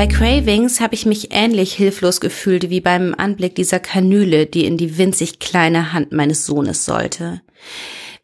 Bei 0.00 0.06
Cravings 0.06 0.80
habe 0.80 0.94
ich 0.94 1.04
mich 1.04 1.28
ähnlich 1.30 1.74
hilflos 1.74 2.22
gefühlt 2.22 2.70
wie 2.70 2.80
beim 2.80 3.14
Anblick 3.14 3.54
dieser 3.54 3.80
Kanüle, 3.80 4.46
die 4.46 4.64
in 4.64 4.78
die 4.78 4.96
winzig 4.96 5.40
kleine 5.40 5.92
Hand 5.92 6.10
meines 6.10 6.46
Sohnes 6.46 6.86
sollte. 6.86 7.42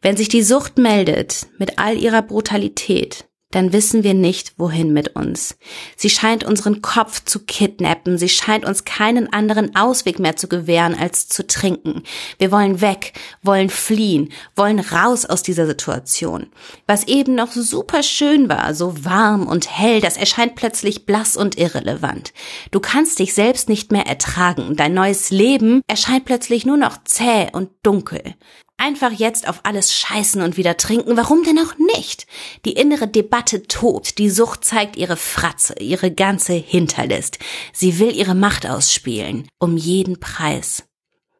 Wenn 0.01 0.17
sich 0.17 0.27
die 0.27 0.41
Sucht 0.41 0.79
meldet, 0.79 1.45
mit 1.59 1.77
all 1.77 1.95
ihrer 1.95 2.23
Brutalität, 2.23 3.25
dann 3.51 3.71
wissen 3.71 4.03
wir 4.03 4.13
nicht, 4.13 4.53
wohin 4.57 4.91
mit 4.91 5.15
uns. 5.15 5.57
Sie 5.95 6.09
scheint 6.09 6.43
unseren 6.43 6.81
Kopf 6.81 7.23
zu 7.23 7.45
kidnappen, 7.45 8.17
sie 8.17 8.27
scheint 8.27 8.65
uns 8.65 8.83
keinen 8.83 9.31
anderen 9.31 9.73
Ausweg 9.75 10.19
mehr 10.19 10.35
zu 10.35 10.49
gewähren, 10.49 10.95
als 10.97 11.29
zu 11.29 11.47
trinken. 11.47 12.03
Wir 12.39 12.51
wollen 12.51 12.81
weg, 12.81 13.13
wollen 13.41 13.69
fliehen, 13.69 14.33
wollen 14.55 14.79
raus 14.79 15.25
aus 15.25 15.43
dieser 15.43 15.65
Situation. 15.65 16.47
Was 16.87 17.07
eben 17.07 17.35
noch 17.35 17.53
super 17.53 18.03
schön 18.03 18.49
war, 18.49 18.73
so 18.73 19.05
warm 19.05 19.47
und 19.47 19.69
hell, 19.69 20.01
das 20.01 20.17
erscheint 20.17 20.55
plötzlich 20.55 21.05
blass 21.05 21.37
und 21.37 21.57
irrelevant. 21.57 22.33
Du 22.71 22.81
kannst 22.81 23.19
dich 23.19 23.33
selbst 23.33 23.69
nicht 23.69 23.93
mehr 23.93 24.07
ertragen, 24.07 24.75
dein 24.75 24.93
neues 24.93 25.29
Leben 25.29 25.81
erscheint 25.87 26.25
plötzlich 26.25 26.65
nur 26.65 26.77
noch 26.77 27.03
zäh 27.05 27.47
und 27.53 27.69
dunkel. 27.83 28.35
Einfach 28.79 29.11
jetzt 29.11 29.49
auf 29.49 29.61
alles 29.63 29.93
scheißen 29.93 30.41
und 30.43 30.55
wieder 30.55 30.77
trinken, 30.77 31.17
warum 31.17 31.43
denn 31.43 31.57
auch 31.57 31.77
nicht? 31.95 32.27
Die 32.63 32.73
innere 32.73 33.07
Debatte 33.07 33.63
tobt, 33.63 34.19
die 34.19 34.29
Sucht 34.29 34.63
zeigt 34.63 34.95
ihre 34.97 35.17
Fratze, 35.17 35.73
ihre 35.79 36.11
ganze 36.11 36.53
Hinterlist. 36.53 37.39
Sie 37.73 37.97
will 37.97 38.15
ihre 38.15 38.35
Macht 38.35 38.67
ausspielen, 38.67 39.47
um 39.57 39.77
jeden 39.77 40.19
Preis. 40.19 40.83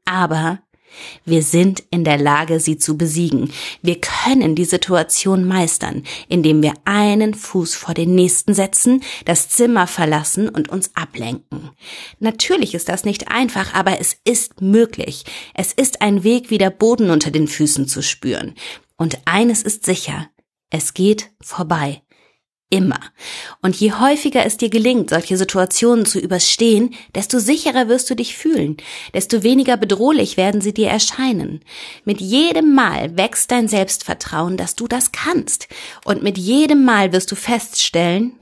Aber 0.05 0.59
wir 1.25 1.43
sind 1.43 1.83
in 1.91 2.03
der 2.03 2.17
Lage, 2.17 2.59
sie 2.59 2.77
zu 2.77 2.97
besiegen. 2.97 3.51
Wir 3.81 3.99
können 3.99 4.55
die 4.55 4.65
Situation 4.65 5.45
meistern, 5.45 6.03
indem 6.27 6.61
wir 6.61 6.73
einen 6.85 7.33
Fuß 7.33 7.75
vor 7.75 7.93
den 7.93 8.15
nächsten 8.15 8.53
setzen, 8.53 9.03
das 9.25 9.49
Zimmer 9.49 9.87
verlassen 9.87 10.49
und 10.49 10.69
uns 10.69 10.91
ablenken. 10.95 11.71
Natürlich 12.19 12.73
ist 12.73 12.89
das 12.89 13.05
nicht 13.05 13.29
einfach, 13.29 13.73
aber 13.73 13.99
es 13.99 14.17
ist 14.23 14.61
möglich. 14.61 15.25
Es 15.53 15.73
ist 15.73 16.01
ein 16.01 16.23
Weg, 16.23 16.49
wieder 16.49 16.69
Boden 16.69 17.09
unter 17.09 17.31
den 17.31 17.47
Füßen 17.47 17.87
zu 17.87 18.01
spüren. 18.01 18.55
Und 18.97 19.19
eines 19.25 19.61
ist 19.63 19.85
sicher, 19.85 20.29
es 20.69 20.93
geht 20.93 21.29
vorbei. 21.41 22.01
Immer. 22.69 22.99
Und 23.61 23.77
je 23.77 23.93
häufiger 23.93 24.45
es 24.45 24.57
dir 24.57 24.69
gelingt, 24.69 25.11
solche 25.11 25.37
Situationen 25.37 26.05
zu 26.05 26.19
überstehen, 26.19 26.93
desto 27.15 27.39
sicherer 27.39 27.87
wirst 27.87 28.09
du 28.09 28.15
dich 28.15 28.35
fühlen, 28.35 28.75
desto 29.13 29.41
weniger 29.41 29.77
bedrohlich 29.77 30.35
werden 30.35 30.59
sie 30.59 30.73
dir 30.73 30.89
erscheinen. 30.89 31.61
Mit 32.03 32.19
jedem 32.19 32.75
Mal 32.75 33.15
wächst 33.17 33.51
dein 33.51 33.69
Selbstvertrauen, 33.69 34.57
dass 34.57 34.75
du 34.75 34.89
das 34.89 35.13
kannst. 35.13 35.69
Und 36.03 36.23
mit 36.23 36.37
jedem 36.37 36.83
Mal 36.83 37.13
wirst 37.13 37.31
du 37.31 37.35
feststellen, 37.35 38.33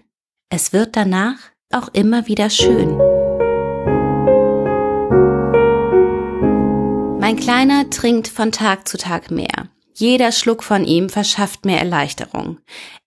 es 0.49 0.73
wird 0.73 0.95
danach 0.95 1.37
auch 1.71 1.89
immer 1.93 2.25
wieder 2.25 2.49
schön. 2.49 2.97
Mein 7.19 7.35
Kleiner 7.37 7.91
trinkt 7.91 8.27
von 8.27 8.51
Tag 8.51 8.87
zu 8.87 8.97
Tag 8.97 9.29
mehr. 9.29 9.69
Jeder 9.97 10.31
Schluck 10.31 10.63
von 10.63 10.83
ihm 10.83 11.09
verschafft 11.09 11.65
mir 11.65 11.77
Erleichterung. 11.77 12.59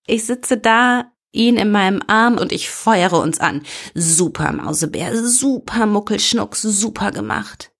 Ich 0.06 0.24
sitze 0.24 0.56
da, 0.56 1.12
ihn 1.32 1.56
in 1.56 1.70
meinem 1.70 2.02
Arm 2.06 2.38
und 2.38 2.50
ich 2.50 2.70
feuere 2.70 3.20
uns 3.20 3.40
an. 3.40 3.62
Super 3.94 4.52
Mausebär, 4.52 5.14
super 5.22 5.84
Muckelschnucks, 5.84 6.62
super 6.62 7.10
gemacht. 7.10 7.72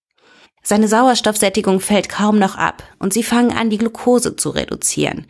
Seine 0.61 0.87
Sauerstoffsättigung 0.87 1.79
fällt 1.79 2.09
kaum 2.09 2.37
noch 2.37 2.55
ab 2.55 2.83
und 2.99 3.13
sie 3.13 3.23
fangen 3.23 3.51
an, 3.51 3.71
die 3.71 3.79
Glucose 3.79 4.35
zu 4.35 4.51
reduzieren. 4.51 5.25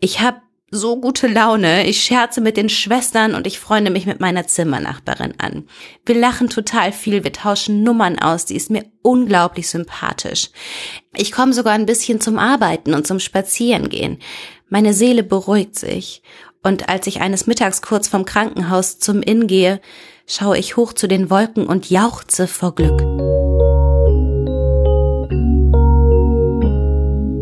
Ich 0.00 0.20
hab 0.20 0.42
so 0.74 0.98
gute 0.98 1.26
Laune, 1.28 1.86
ich 1.86 2.02
scherze 2.02 2.40
mit 2.40 2.56
den 2.56 2.70
Schwestern 2.70 3.34
und 3.34 3.46
ich 3.46 3.60
freunde 3.60 3.90
mich 3.90 4.06
mit 4.06 4.20
meiner 4.20 4.46
Zimmernachbarin 4.46 5.34
an. 5.36 5.68
Wir 6.06 6.14
lachen 6.14 6.48
total 6.48 6.92
viel, 6.92 7.24
wir 7.24 7.32
tauschen 7.32 7.82
Nummern 7.82 8.18
aus, 8.18 8.46
die 8.46 8.56
ist 8.56 8.70
mir 8.70 8.86
unglaublich 9.02 9.68
sympathisch. 9.68 10.48
Ich 11.14 11.30
komme 11.30 11.52
sogar 11.52 11.74
ein 11.74 11.84
bisschen 11.84 12.22
zum 12.22 12.38
Arbeiten 12.38 12.94
und 12.94 13.06
zum 13.06 13.20
Spazierengehen. 13.20 14.18
Meine 14.70 14.94
Seele 14.94 15.22
beruhigt 15.22 15.78
sich. 15.78 16.22
Und 16.62 16.88
als 16.88 17.06
ich 17.06 17.20
eines 17.20 17.46
Mittags 17.46 17.82
kurz 17.82 18.08
vom 18.08 18.24
Krankenhaus 18.24 18.98
zum 18.98 19.20
Inn 19.20 19.46
gehe, 19.46 19.80
schaue 20.26 20.56
ich 20.56 20.76
hoch 20.76 20.94
zu 20.94 21.06
den 21.06 21.28
Wolken 21.28 21.66
und 21.66 21.90
jauchze 21.90 22.46
vor 22.46 22.74
Glück. 22.74 23.51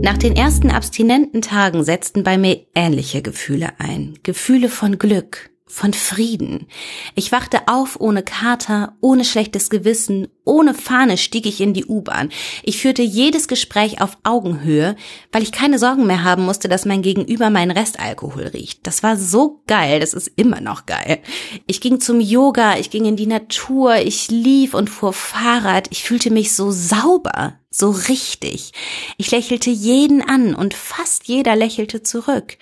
Nach 0.02 0.16
den 0.16 0.34
ersten 0.34 0.70
abstinenten 0.70 1.42
Tagen 1.42 1.84
setzten 1.84 2.24
bei 2.24 2.38
mir 2.38 2.60
ähnliche 2.74 3.20
Gefühle 3.20 3.68
ein. 3.78 4.18
Gefühle 4.22 4.70
von 4.70 4.98
Glück, 4.98 5.49
von 5.70 5.92
Frieden. 5.92 6.66
Ich 7.14 7.32
wachte 7.32 7.60
auf 7.66 8.00
ohne 8.00 8.22
Kater, 8.22 8.94
ohne 9.00 9.24
schlechtes 9.24 9.70
Gewissen, 9.70 10.28
ohne 10.44 10.74
Fahne 10.74 11.16
stieg 11.16 11.46
ich 11.46 11.60
in 11.60 11.74
die 11.74 11.84
U-Bahn. 11.84 12.30
Ich 12.64 12.78
führte 12.78 13.02
jedes 13.02 13.46
Gespräch 13.46 14.00
auf 14.00 14.18
Augenhöhe, 14.24 14.96
weil 15.30 15.42
ich 15.42 15.52
keine 15.52 15.78
Sorgen 15.78 16.06
mehr 16.06 16.24
haben 16.24 16.44
musste, 16.44 16.68
dass 16.68 16.86
mein 16.86 17.02
Gegenüber 17.02 17.50
meinen 17.50 17.70
Restalkohol 17.70 18.48
riecht. 18.48 18.86
Das 18.86 19.02
war 19.02 19.16
so 19.16 19.62
geil, 19.68 20.00
das 20.00 20.12
ist 20.12 20.32
immer 20.34 20.60
noch 20.60 20.86
geil. 20.86 21.20
Ich 21.66 21.80
ging 21.80 22.00
zum 22.00 22.20
Yoga, 22.20 22.76
ich 22.76 22.90
ging 22.90 23.04
in 23.04 23.16
die 23.16 23.28
Natur, 23.28 23.96
ich 23.96 24.28
lief 24.30 24.74
und 24.74 24.90
fuhr 24.90 25.12
Fahrrad, 25.12 25.86
ich 25.90 26.02
fühlte 26.02 26.30
mich 26.30 26.52
so 26.52 26.72
sauber, 26.72 27.54
so 27.70 27.90
richtig. 27.90 28.72
Ich 29.18 29.30
lächelte 29.30 29.70
jeden 29.70 30.20
an 30.22 30.56
und 30.56 30.74
fast 30.74 31.28
jeder 31.28 31.54
lächelte 31.54 32.02
zurück. 32.02 32.58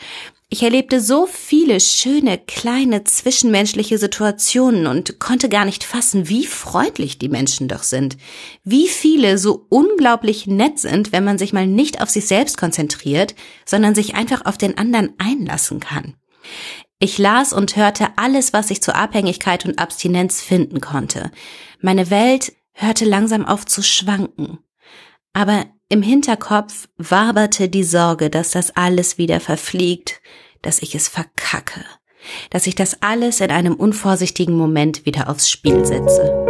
Ich 0.50 0.62
erlebte 0.62 1.02
so 1.02 1.26
viele 1.26 1.78
schöne, 1.78 2.38
kleine 2.38 3.04
zwischenmenschliche 3.04 3.98
Situationen 3.98 4.86
und 4.86 5.18
konnte 5.18 5.50
gar 5.50 5.66
nicht 5.66 5.84
fassen, 5.84 6.30
wie 6.30 6.46
freundlich 6.46 7.18
die 7.18 7.28
Menschen 7.28 7.68
doch 7.68 7.82
sind. 7.82 8.16
Wie 8.64 8.88
viele 8.88 9.36
so 9.36 9.66
unglaublich 9.68 10.46
nett 10.46 10.78
sind, 10.78 11.12
wenn 11.12 11.22
man 11.22 11.36
sich 11.36 11.52
mal 11.52 11.66
nicht 11.66 12.00
auf 12.00 12.08
sich 12.08 12.26
selbst 12.26 12.56
konzentriert, 12.56 13.34
sondern 13.66 13.94
sich 13.94 14.14
einfach 14.14 14.46
auf 14.46 14.56
den 14.56 14.78
anderen 14.78 15.12
einlassen 15.18 15.80
kann. 15.80 16.14
Ich 16.98 17.18
las 17.18 17.52
und 17.52 17.76
hörte 17.76 18.08
alles, 18.16 18.54
was 18.54 18.70
ich 18.70 18.82
zur 18.82 18.96
Abhängigkeit 18.96 19.66
und 19.66 19.78
Abstinenz 19.78 20.40
finden 20.40 20.80
konnte. 20.80 21.30
Meine 21.82 22.08
Welt 22.08 22.54
hörte 22.72 23.04
langsam 23.04 23.44
auf 23.44 23.66
zu 23.66 23.82
schwanken. 23.82 24.60
Aber 25.34 25.66
im 25.88 26.02
Hinterkopf 26.02 26.88
waberte 26.98 27.68
die 27.68 27.84
Sorge, 27.84 28.28
dass 28.30 28.50
das 28.50 28.76
alles 28.76 29.16
wieder 29.16 29.40
verfliegt, 29.40 30.20
dass 30.60 30.82
ich 30.82 30.94
es 30.94 31.08
verkacke, 31.08 31.84
dass 32.50 32.66
ich 32.66 32.74
das 32.74 33.02
alles 33.02 33.40
in 33.40 33.50
einem 33.50 33.74
unvorsichtigen 33.74 34.56
Moment 34.56 35.06
wieder 35.06 35.30
aufs 35.30 35.50
Spiel 35.50 35.86
setze. 35.86 36.44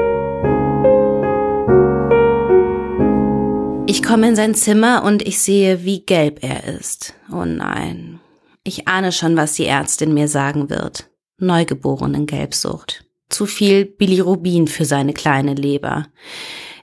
Ich 3.87 4.03
komme 4.03 4.29
in 4.29 4.37
sein 4.37 4.55
Zimmer 4.55 5.03
und 5.05 5.27
ich 5.27 5.39
sehe, 5.41 5.85
wie 5.85 6.05
gelb 6.05 6.43
er 6.43 6.65
ist. 6.65 7.15
Oh 7.33 7.45
nein. 7.45 8.21
Ich 8.65 8.87
ahne 8.87 9.13
schon, 9.13 9.37
was 9.37 9.55
die 9.55 9.65
Ärztin 9.65 10.13
mir 10.13 10.29
sagen 10.29 10.69
wird. 10.69 11.09
Neugeborenen 11.39 12.27
Gelbsucht. 12.27 13.05
Zu 13.31 13.47
viel 13.47 13.87
Bilirubin 13.87 14.67
für 14.67 14.85
seine 14.85 15.15
kleine 15.15 15.55
Leber. 15.55 16.09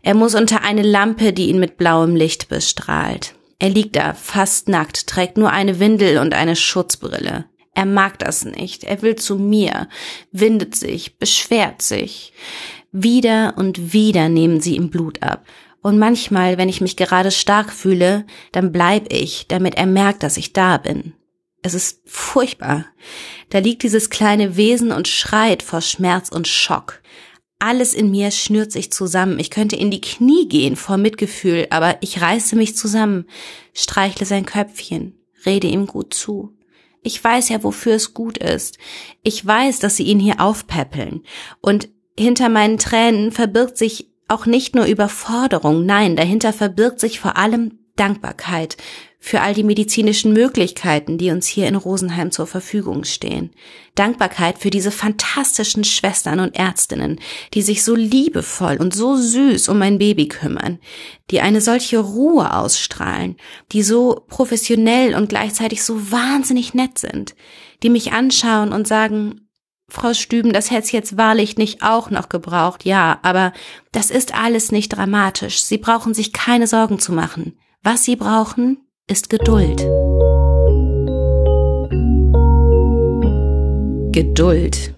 Er 0.06 0.14
muss 0.14 0.36
unter 0.36 0.62
eine 0.62 0.84
Lampe, 0.84 1.34
die 1.34 1.50
ihn 1.50 1.60
mit 1.60 1.78
blauem 1.78 2.16
Licht 2.16 2.48
bestrahlt. 2.48 3.34
Er 3.58 3.70
liegt 3.70 3.96
da, 3.96 4.14
fast 4.14 4.70
nackt, 4.70 5.08
trägt 5.08 5.36
nur 5.36 5.50
eine 5.50 5.80
Windel 5.80 6.20
und 6.20 6.36
eine 6.36 6.56
Schutzbrille. 6.56 7.46
Er 7.74 7.86
mag 7.88 8.20
das 8.20 8.46
nicht. 8.46 8.84
Er 8.84 9.02
will 9.02 9.16
zu 9.16 9.38
mir, 9.40 9.90
windet 10.32 10.76
sich, 10.76 11.18
beschwert 11.18 11.82
sich. 11.82 12.34
Wieder 12.92 13.56
und 13.58 13.94
wieder 13.94 14.30
nehmen 14.30 14.62
sie 14.62 14.76
ihm 14.76 14.92
Blut 14.92 15.24
ab. 15.24 15.44
Und 15.82 15.98
manchmal, 15.98 16.60
wenn 16.60 16.70
ich 16.70 16.82
mich 16.82 16.98
gerade 16.98 17.32
stark 17.32 17.74
fühle, 17.74 18.28
dann 18.52 18.72
bleib 18.72 19.12
ich, 19.12 19.48
damit 19.48 19.74
er 19.74 19.88
merkt, 19.88 20.22
dass 20.22 20.38
ich 20.38 20.54
da 20.54 20.78
bin. 20.78 21.14
Es 21.64 21.74
ist 21.74 22.02
furchtbar. 22.06 22.86
Da 23.50 23.58
liegt 23.58 23.82
dieses 23.82 24.12
kleine 24.12 24.56
Wesen 24.56 24.92
und 24.92 25.08
schreit 25.08 25.64
vor 25.64 25.82
Schmerz 25.82 26.30
und 26.30 26.48
Schock. 26.48 27.02
Alles 27.66 27.96
in 27.96 28.12
mir 28.12 28.30
schnürt 28.30 28.72
sich 28.72 28.92
zusammen. 28.92 29.40
Ich 29.40 29.50
könnte 29.50 29.76
in 29.76 29.90
die 29.90 30.00
Knie 30.00 30.48
gehen 30.48 30.76
vor 30.76 30.98
Mitgefühl, 30.98 31.66
aber 31.72 31.98
ich 32.02 32.22
reiße 32.22 32.56
mich 32.56 32.78
zusammen, 32.78 33.26
streichle 33.74 34.28
sein 34.28 34.46
Köpfchen, 34.46 35.18
rede 35.48 35.66
ihm 35.66 35.88
gut 35.88 36.14
zu. 36.14 36.56
Ich 37.02 37.24
weiß 37.24 37.50
ja, 37.50 37.64
wofür 37.64 37.96
es 37.96 38.14
gut 38.14 38.38
ist. 38.38 38.78
Ich 39.24 39.44
weiß, 39.44 39.80
dass 39.80 39.96
sie 39.96 40.04
ihn 40.04 40.20
hier 40.20 40.42
aufpäppeln. 40.42 41.24
Und 41.60 41.90
hinter 42.16 42.50
meinen 42.50 42.78
Tränen 42.78 43.32
verbirgt 43.32 43.80
sich 43.80 44.12
auch 44.28 44.46
nicht 44.46 44.76
nur 44.76 44.86
Überforderung, 44.86 45.88
nein, 45.88 46.16
dahinter 46.16 46.54
verbirgt 46.54 47.00
sich 47.00 47.20
vor 47.20 47.36
allem 47.36 47.80
Dankbarkeit 47.96 48.78
für 49.26 49.42
all 49.42 49.56
die 49.56 49.64
medizinischen 49.64 50.34
Möglichkeiten, 50.34 51.18
die 51.18 51.32
uns 51.32 51.48
hier 51.48 51.68
in 51.68 51.76
Rosenheim 51.76 52.30
zur 52.30 52.46
Verfügung 52.46 53.06
stehen. 53.06 53.50
Dankbarkeit 53.96 54.60
für 54.60 54.70
diese 54.70 54.92
fantastischen 54.92 55.84
Schwestern 55.84 56.40
und 56.40 56.56
Ärztinnen, 56.56 57.20
die 57.56 57.64
sich 57.64 57.84
so 57.84 57.96
liebevoll 57.96 58.78
und 58.78 58.94
so 58.94 59.16
süß 59.16 59.68
um 59.70 59.80
mein 59.80 59.98
Baby 59.98 60.28
kümmern, 60.28 60.78
die 61.32 61.42
eine 61.42 61.60
solche 61.60 61.98
Ruhe 61.98 62.56
ausstrahlen, 62.56 63.38
die 63.72 63.82
so 63.82 64.24
professionell 64.28 65.16
und 65.16 65.28
gleichzeitig 65.28 65.84
so 65.84 66.12
wahnsinnig 66.12 66.76
nett 66.76 67.00
sind, 67.00 67.34
die 67.82 67.90
mich 67.90 68.12
anschauen 68.12 68.72
und 68.74 68.88
sagen, 68.88 69.50
Frau 69.88 70.14
Stüben, 70.14 70.54
das 70.54 70.70
hätte 70.70 70.94
jetzt 70.94 71.18
wahrlich 71.18 71.58
nicht 71.58 71.82
auch 71.82 72.12
noch 72.12 72.30
gebraucht, 72.30 72.86
ja, 72.86 73.18
aber 73.24 73.54
das 73.92 74.12
ist 74.12 74.36
alles 74.36 74.72
nicht 74.72 74.90
dramatisch. 74.90 75.64
Sie 75.64 75.80
brauchen 75.80 76.14
sich 76.14 76.32
keine 76.32 76.68
Sorgen 76.68 77.00
zu 77.00 77.12
machen. 77.12 77.58
Was 77.82 78.04
Sie 78.04 78.16
brauchen, 78.16 78.85
ist 79.08 79.30
Geduld. 79.30 79.82
Geduld 84.12 84.96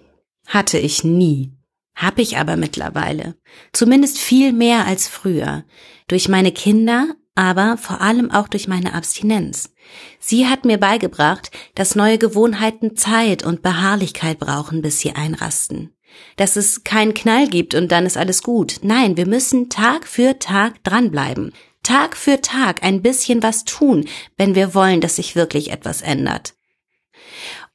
hatte 0.48 0.78
ich 0.78 1.04
nie. 1.04 1.52
Hab 1.94 2.18
ich 2.18 2.38
aber 2.38 2.56
mittlerweile. 2.56 3.36
Zumindest 3.74 4.18
viel 4.18 4.54
mehr 4.54 4.86
als 4.86 5.10
früher. 5.10 5.66
Durch 6.08 6.30
meine 6.30 6.54
Kinder, 6.54 7.16
aber 7.36 7.78
vor 7.78 8.00
allem 8.00 8.32
auch 8.32 8.48
durch 8.48 8.70
meine 8.70 8.94
Abstinenz. 8.94 9.74
Sie 10.20 10.48
hat 10.48 10.64
mir 10.64 10.78
beigebracht, 10.78 11.52
dass 11.76 11.96
neue 11.96 12.18
Gewohnheiten 12.18 12.96
Zeit 12.96 13.44
und 13.44 13.62
Beharrlichkeit 13.62 14.40
brauchen, 14.40 14.82
bis 14.82 15.00
sie 15.00 15.16
einrasten. 15.16 15.94
Dass 16.38 16.56
es 16.56 16.86
keinen 16.86 17.14
Knall 17.14 17.50
gibt 17.50 17.76
und 17.76 17.92
dann 17.92 18.06
ist 18.06 18.16
alles 18.16 18.42
gut. 18.42 18.80
Nein, 18.84 19.18
wir 19.18 19.28
müssen 19.28 19.70
Tag 19.70 20.08
für 20.08 20.40
Tag 20.40 20.82
dranbleiben. 20.84 21.52
Tag 21.88 22.18
für 22.18 22.42
Tag 22.42 22.84
ein 22.84 23.02
bisschen 23.02 23.42
was 23.42 23.64
tun, 23.64 24.10
wenn 24.36 24.56
wir 24.56 24.76
wollen, 24.76 25.00
dass 25.00 25.16
sich 25.16 25.38
wirklich 25.38 25.72
etwas 25.72 26.02
ändert. 26.02 26.54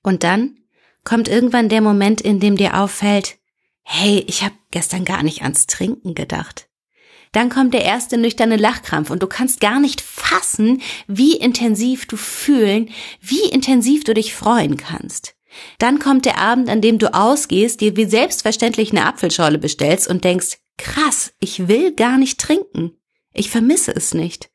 Und 0.03 0.23
dann 0.23 0.59
kommt 1.03 1.29
irgendwann 1.29 1.71
der 1.71 1.81
Moment, 1.81 2.21
in 2.21 2.39
dem 2.39 2.59
dir 2.59 2.79
auffällt, 2.79 3.39
hey, 3.81 4.23
ich 4.27 4.43
habe 4.43 4.55
gestern 4.71 5.07
gar 5.07 5.23
nicht 5.23 5.41
ans 5.41 5.67
Trinken 5.67 6.15
gedacht. 6.15 6.69
Dann 7.33 7.49
kommt 7.49 7.73
der 7.73 7.87
erste 7.87 8.19
nüchterne 8.19 8.57
Lachkrampf 8.59 9.09
und 9.09 9.23
du 9.23 9.27
kannst 9.27 9.61
gar 9.61 9.81
nicht 9.81 10.03
fassen, 10.03 10.83
wie 11.07 11.35
intensiv 11.39 12.05
du 12.07 12.19
fühlen, 12.19 12.91
wie 13.23 13.49
intensiv 13.49 14.05
du 14.05 14.13
dich 14.13 14.35
freuen 14.35 14.77
kannst. 14.77 15.37
Dann 15.79 15.99
kommt 15.99 16.27
der 16.27 16.37
Abend, 16.37 16.69
an 16.69 16.83
dem 16.83 16.99
du 16.99 17.15
ausgehst, 17.15 17.81
dir 17.81 17.97
wie 17.97 18.05
selbstverständlich 18.05 18.91
eine 18.91 19.07
Apfelschorle 19.07 19.57
bestellst 19.57 20.07
und 20.07 20.23
denkst, 20.25 20.59
krass, 20.77 21.33
ich 21.41 21.67
will 21.67 21.95
gar 21.95 22.19
nicht 22.19 22.39
trinken. 22.39 22.93
Ich 23.33 23.51
vermisse 23.51 23.95
es 23.95 24.15
nicht. 24.15 24.51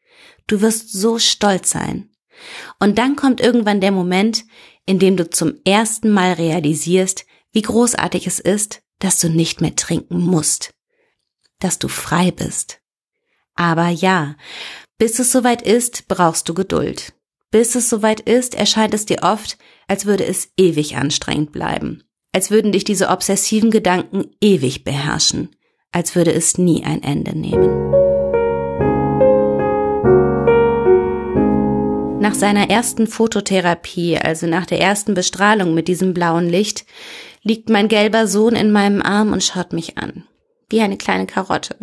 Du 0.47 0.61
wirst 0.61 0.91
so 0.91 1.19
stolz 1.19 1.69
sein. 1.69 2.09
Und 2.79 2.97
dann 2.97 3.15
kommt 3.15 3.41
irgendwann 3.41 3.81
der 3.81 3.91
Moment, 3.91 4.45
in 4.85 4.99
dem 4.99 5.17
du 5.17 5.29
zum 5.29 5.55
ersten 5.65 6.11
Mal 6.11 6.33
realisierst, 6.33 7.25
wie 7.51 7.61
großartig 7.61 8.27
es 8.27 8.39
ist, 8.39 8.81
dass 8.99 9.19
du 9.19 9.29
nicht 9.29 9.61
mehr 9.61 9.75
trinken 9.75 10.19
musst, 10.19 10.73
dass 11.59 11.79
du 11.79 11.87
frei 11.87 12.31
bist. 12.31 12.79
Aber 13.55 13.89
ja, 13.89 14.35
bis 14.97 15.19
es 15.19 15.31
soweit 15.31 15.61
ist, 15.61 16.07
brauchst 16.07 16.47
du 16.49 16.53
Geduld. 16.53 17.13
Bis 17.51 17.75
es 17.75 17.89
soweit 17.89 18.19
ist, 18.21 18.55
erscheint 18.55 18.93
es 18.93 19.05
dir 19.05 19.23
oft, 19.23 19.57
als 19.87 20.05
würde 20.05 20.25
es 20.25 20.51
ewig 20.57 20.97
anstrengend 20.97 21.51
bleiben, 21.51 22.03
als 22.33 22.51
würden 22.51 22.71
dich 22.71 22.83
diese 22.83 23.09
obsessiven 23.09 23.71
Gedanken 23.71 24.31
ewig 24.41 24.83
beherrschen, 24.83 25.55
als 25.91 26.15
würde 26.15 26.33
es 26.33 26.57
nie 26.57 26.83
ein 26.83 27.03
Ende 27.03 27.37
nehmen. 27.37 28.07
Nach 32.27 32.35
seiner 32.35 32.69
ersten 32.69 33.07
Fototherapie, 33.07 34.17
also 34.17 34.47
nach 34.47 34.65
der 34.65 34.81
ersten 34.81 35.13
Bestrahlung 35.13 35.73
mit 35.73 35.87
diesem 35.87 36.13
blauen 36.13 36.49
Licht, 36.49 36.85
liegt 37.41 37.69
mein 37.69 37.87
gelber 37.87 38.27
Sohn 38.27 38.53
in 38.53 38.69
meinem 38.69 39.01
Arm 39.01 39.31
und 39.31 39.45
schaut 39.45 39.71
mich 39.71 39.97
an. 39.97 40.25
Wie 40.67 40.81
eine 40.81 40.97
kleine 40.97 41.25
Karotte. 41.25 41.77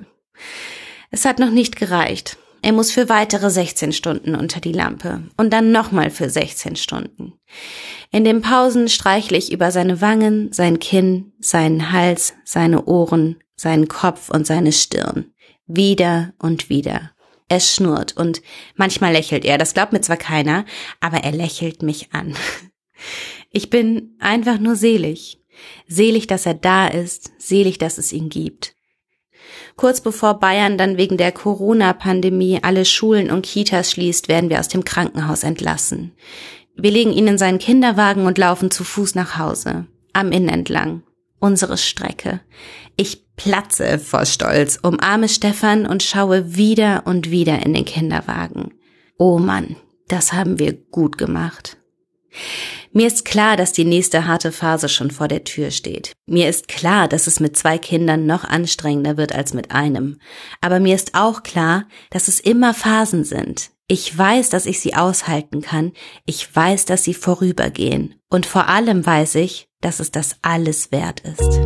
Es 1.11 1.25
hat 1.25 1.39
noch 1.39 1.49
nicht 1.49 1.77
gereicht. 1.77 2.37
Er 2.61 2.73
muss 2.73 2.91
für 2.91 3.09
weitere 3.09 3.49
16 3.49 3.95
Stunden 3.95 4.35
unter 4.35 4.61
die 4.61 4.73
Lampe 4.73 5.23
und 5.39 5.51
dann 5.51 5.73
nochmal 5.73 6.11
für 6.11 6.29
16 6.29 6.77
Stunden. 6.77 7.33
In 8.11 8.25
den 8.25 8.43
Pausen 8.43 8.89
streichle 8.89 9.39
ich 9.39 9.51
über 9.51 9.71
seine 9.71 10.03
Wangen, 10.03 10.53
sein 10.53 10.79
Kinn, 10.79 11.33
seinen 11.41 11.91
Hals, 11.91 12.35
seine 12.45 12.85
Ohren, 12.85 13.37
seinen 13.57 13.89
Kopf 13.89 14.29
und 14.29 14.47
seine 14.47 14.73
Stirn. 14.73 15.33
Wieder 15.67 16.35
und 16.39 16.69
wieder. 16.69 17.14
Es 17.49 17.75
schnurrt 17.75 18.17
und 18.17 18.43
manchmal 18.75 19.13
lächelt 19.13 19.45
er. 19.45 19.59
Das 19.59 19.75
glaubt 19.75 19.93
mir 19.93 20.01
zwar 20.01 20.17
keiner, 20.17 20.65
aber 21.01 21.19
er 21.19 21.33
lächelt 21.33 21.83
mich 21.83 22.13
an. 22.13 22.35
Ich 23.57 23.71
bin 23.71 24.17
einfach 24.19 24.59
nur 24.59 24.75
selig. 24.75 25.41
Selig, 25.87 26.27
dass 26.27 26.45
er 26.45 26.55
da 26.55 26.89
ist, 26.89 27.31
selig, 27.39 27.79
dass 27.79 27.99
es 27.99 28.13
ihn 28.13 28.29
gibt. 28.29 28.75
Kurz 29.77 30.01
bevor 30.01 30.41
Bayern 30.41 30.79
dann 30.79 30.97
wegen 30.97 31.17
der 31.17 31.33
Corona-Pandemie 31.33 32.61
alle 32.63 32.85
Schulen 32.85 33.31
und 33.31 33.47
Kitas 33.47 33.91
schließt, 33.91 34.29
werden 34.29 34.51
wir 34.51 34.59
aus 34.59 34.69
dem 34.69 34.85
Krankenhaus 34.85 35.43
entlassen. 35.43 36.13
Wir 36.77 36.91
legen 36.91 37.13
ihn 37.13 37.29
in 37.29 37.39
seinen 37.39 37.59
Kinderwagen 37.59 38.27
und 38.27 38.39
laufen 38.39 38.71
zu 38.71 38.83
Fuß 38.85 39.15
nach 39.15 39.39
Hause, 39.39 39.87
am 40.13 40.33
Inn 40.33 40.49
entlang. 40.49 41.03
Unsere 41.39 41.77
Strecke. 41.77 42.41
Ich 42.97 43.24
platze 43.37 43.99
vor 43.99 44.27
Stolz, 44.27 44.79
umarme 44.83 45.29
Stefan 45.29 45.87
und 45.87 46.03
schaue 46.03 46.57
wieder 46.57 47.03
und 47.07 47.31
wieder 47.31 47.65
in 47.65 47.75
den 47.75 47.85
Kinderwagen. 47.85 48.75
Oh 49.19 49.39
Mann, 49.39 49.77
das 50.09 50.33
haben 50.33 50.59
wir 50.59 50.73
gut 50.73 51.19
gemacht. 51.19 51.77
Mir 52.93 53.07
ist 53.07 53.25
klar, 53.25 53.57
dass 53.57 53.73
die 53.73 53.85
nächste 53.85 54.27
harte 54.27 54.53
Phase 54.53 54.89
schon 54.89 55.11
vor 55.11 55.29
der 55.29 55.45
Tür 55.45 55.71
steht. 55.71 56.13
Mir 56.27 56.49
ist 56.49 56.69
klar, 56.69 57.09
dass 57.09 57.27
es 57.27 57.41
mit 57.41 57.57
zwei 57.57 57.79
Kindern 57.79 58.27
noch 58.27 58.45
anstrengender 58.45 59.17
wird 59.17 59.35
als 59.35 59.55
mit 59.55 59.71
einem. 59.71 60.19
Aber 60.61 60.81
mir 60.81 60.95
ist 60.95 61.15
auch 61.15 61.43
klar, 61.43 61.87
dass 62.11 62.29
es 62.29 62.41
immer 62.41 62.75
Phasen 62.75 63.25
sind. 63.25 63.71
Ich 63.87 64.17
weiß, 64.17 64.49
dass 64.49 64.67
ich 64.67 64.81
sie 64.81 64.95
aushalten 64.95 65.61
kann. 65.61 65.93
Ich 66.25 66.55
weiß, 66.55 66.87
dass 66.87 67.05
sie 67.05 67.15
vorübergehen. 67.15 68.15
Und 68.31 68.47
vor 68.47 68.69
allem 68.69 69.05
weiß 69.05 69.35
ich, 69.37 69.69
dass 69.81 70.01
es 70.01 70.11
das 70.11 70.37
alles 70.43 70.91
wert 70.91 71.21
ist. 71.21 71.61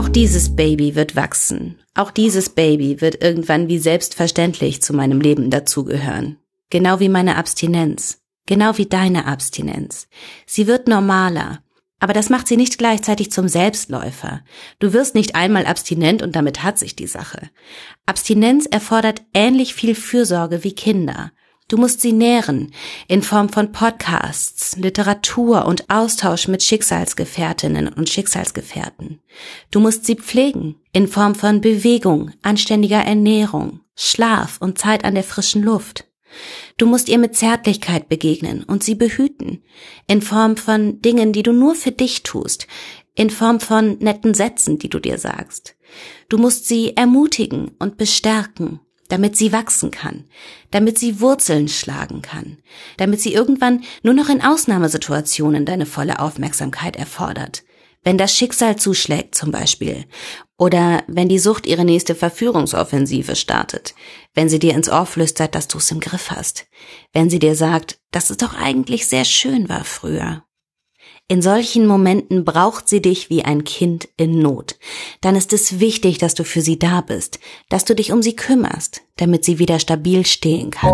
Auch 0.00 0.08
dieses 0.08 0.56
Baby 0.56 0.94
wird 0.94 1.14
wachsen. 1.14 1.78
Auch 1.94 2.10
dieses 2.10 2.48
Baby 2.48 3.02
wird 3.02 3.22
irgendwann 3.22 3.68
wie 3.68 3.76
selbstverständlich 3.76 4.80
zu 4.80 4.94
meinem 4.94 5.20
Leben 5.20 5.50
dazugehören. 5.50 6.38
Genau 6.70 7.00
wie 7.00 7.10
meine 7.10 7.36
Abstinenz. 7.36 8.22
Genau 8.46 8.78
wie 8.78 8.86
deine 8.86 9.26
Abstinenz. 9.26 10.08
Sie 10.46 10.66
wird 10.66 10.88
normaler. 10.88 11.62
Aber 11.98 12.14
das 12.14 12.30
macht 12.30 12.48
sie 12.48 12.56
nicht 12.56 12.78
gleichzeitig 12.78 13.30
zum 13.30 13.46
Selbstläufer. 13.46 14.40
Du 14.78 14.94
wirst 14.94 15.14
nicht 15.14 15.34
einmal 15.34 15.66
abstinent 15.66 16.22
und 16.22 16.34
damit 16.34 16.62
hat 16.62 16.78
sich 16.78 16.96
die 16.96 17.06
Sache. 17.06 17.50
Abstinenz 18.06 18.64
erfordert 18.64 19.20
ähnlich 19.34 19.74
viel 19.74 19.94
Fürsorge 19.94 20.64
wie 20.64 20.74
Kinder. 20.74 21.30
Du 21.70 21.76
musst 21.76 22.00
sie 22.00 22.12
nähren 22.12 22.72
in 23.06 23.22
Form 23.22 23.48
von 23.48 23.70
Podcasts, 23.70 24.76
Literatur 24.76 25.66
und 25.66 25.88
Austausch 25.88 26.48
mit 26.48 26.64
Schicksalsgefährtinnen 26.64 27.86
und 27.86 28.08
Schicksalsgefährten. 28.08 29.20
Du 29.70 29.78
musst 29.78 30.04
sie 30.04 30.16
pflegen 30.16 30.80
in 30.92 31.06
Form 31.06 31.36
von 31.36 31.60
Bewegung, 31.60 32.32
anständiger 32.42 32.98
Ernährung, 32.98 33.82
Schlaf 33.94 34.58
und 34.60 34.78
Zeit 34.78 35.04
an 35.04 35.14
der 35.14 35.22
frischen 35.22 35.62
Luft. 35.62 36.08
Du 36.76 36.86
musst 36.86 37.08
ihr 37.08 37.18
mit 37.18 37.36
Zärtlichkeit 37.36 38.08
begegnen 38.08 38.64
und 38.64 38.82
sie 38.82 38.96
behüten, 38.96 39.62
in 40.08 40.22
Form 40.22 40.56
von 40.56 41.00
Dingen, 41.00 41.32
die 41.32 41.44
du 41.44 41.52
nur 41.52 41.76
für 41.76 41.92
dich 41.92 42.24
tust, 42.24 42.66
in 43.14 43.30
Form 43.30 43.60
von 43.60 43.96
netten 43.98 44.34
Sätzen, 44.34 44.80
die 44.80 44.90
du 44.90 44.98
dir 44.98 45.18
sagst. 45.18 45.76
Du 46.28 46.36
musst 46.36 46.66
sie 46.66 46.96
ermutigen 46.96 47.70
und 47.78 47.96
bestärken 47.96 48.80
damit 49.10 49.36
sie 49.36 49.52
wachsen 49.52 49.90
kann, 49.90 50.24
damit 50.70 50.98
sie 50.98 51.20
Wurzeln 51.20 51.68
schlagen 51.68 52.22
kann, 52.22 52.58
damit 52.96 53.20
sie 53.20 53.34
irgendwann 53.34 53.84
nur 54.02 54.14
noch 54.14 54.28
in 54.28 54.40
Ausnahmesituationen 54.40 55.66
deine 55.66 55.84
volle 55.84 56.18
Aufmerksamkeit 56.20 56.96
erfordert. 56.96 57.62
Wenn 58.02 58.16
das 58.16 58.34
Schicksal 58.34 58.76
zuschlägt 58.76 59.34
zum 59.34 59.50
Beispiel, 59.50 60.06
oder 60.56 61.02
wenn 61.06 61.28
die 61.28 61.38
Sucht 61.38 61.66
ihre 61.66 61.84
nächste 61.84 62.14
Verführungsoffensive 62.14 63.36
startet, 63.36 63.94
wenn 64.34 64.48
sie 64.48 64.58
dir 64.58 64.74
ins 64.74 64.88
Ohr 64.88 65.04
flüstert, 65.04 65.54
dass 65.54 65.68
du 65.68 65.78
es 65.78 65.90
im 65.90 66.00
Griff 66.00 66.30
hast, 66.30 66.66
wenn 67.12 67.28
sie 67.28 67.38
dir 67.38 67.54
sagt, 67.54 67.98
dass 68.10 68.30
es 68.30 68.38
doch 68.38 68.54
eigentlich 68.54 69.06
sehr 69.06 69.26
schön 69.26 69.68
war 69.68 69.84
früher, 69.84 70.44
in 71.30 71.42
solchen 71.42 71.86
Momenten 71.86 72.44
braucht 72.44 72.88
sie 72.88 73.00
dich 73.00 73.30
wie 73.30 73.44
ein 73.44 73.62
Kind 73.62 74.08
in 74.16 74.40
Not. 74.40 74.74
Dann 75.20 75.36
ist 75.36 75.52
es 75.52 75.78
wichtig, 75.78 76.18
dass 76.18 76.34
du 76.34 76.42
für 76.42 76.60
sie 76.60 76.76
da 76.76 77.02
bist, 77.02 77.38
dass 77.68 77.84
du 77.84 77.94
dich 77.94 78.10
um 78.10 78.20
sie 78.20 78.34
kümmerst, 78.34 79.02
damit 79.16 79.44
sie 79.44 79.60
wieder 79.60 79.78
stabil 79.78 80.26
stehen 80.26 80.72
kann. 80.72 80.90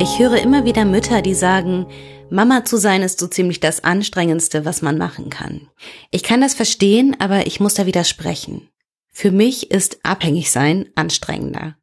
Ich 0.00 0.18
höre 0.18 0.42
immer 0.42 0.64
wieder 0.64 0.84
Mütter, 0.84 1.22
die 1.22 1.34
sagen, 1.34 1.86
Mama 2.28 2.64
zu 2.64 2.76
sein 2.76 3.02
ist 3.02 3.20
so 3.20 3.28
ziemlich 3.28 3.60
das 3.60 3.84
Anstrengendste, 3.84 4.64
was 4.64 4.82
man 4.82 4.98
machen 4.98 5.30
kann. 5.30 5.68
Ich 6.10 6.24
kann 6.24 6.40
das 6.40 6.54
verstehen, 6.54 7.14
aber 7.20 7.46
ich 7.46 7.60
muss 7.60 7.74
da 7.74 7.86
widersprechen. 7.86 8.68
Für 9.12 9.30
mich 9.30 9.70
ist 9.70 10.00
abhängig 10.02 10.50
sein 10.50 10.88
anstrengender. 10.96 11.76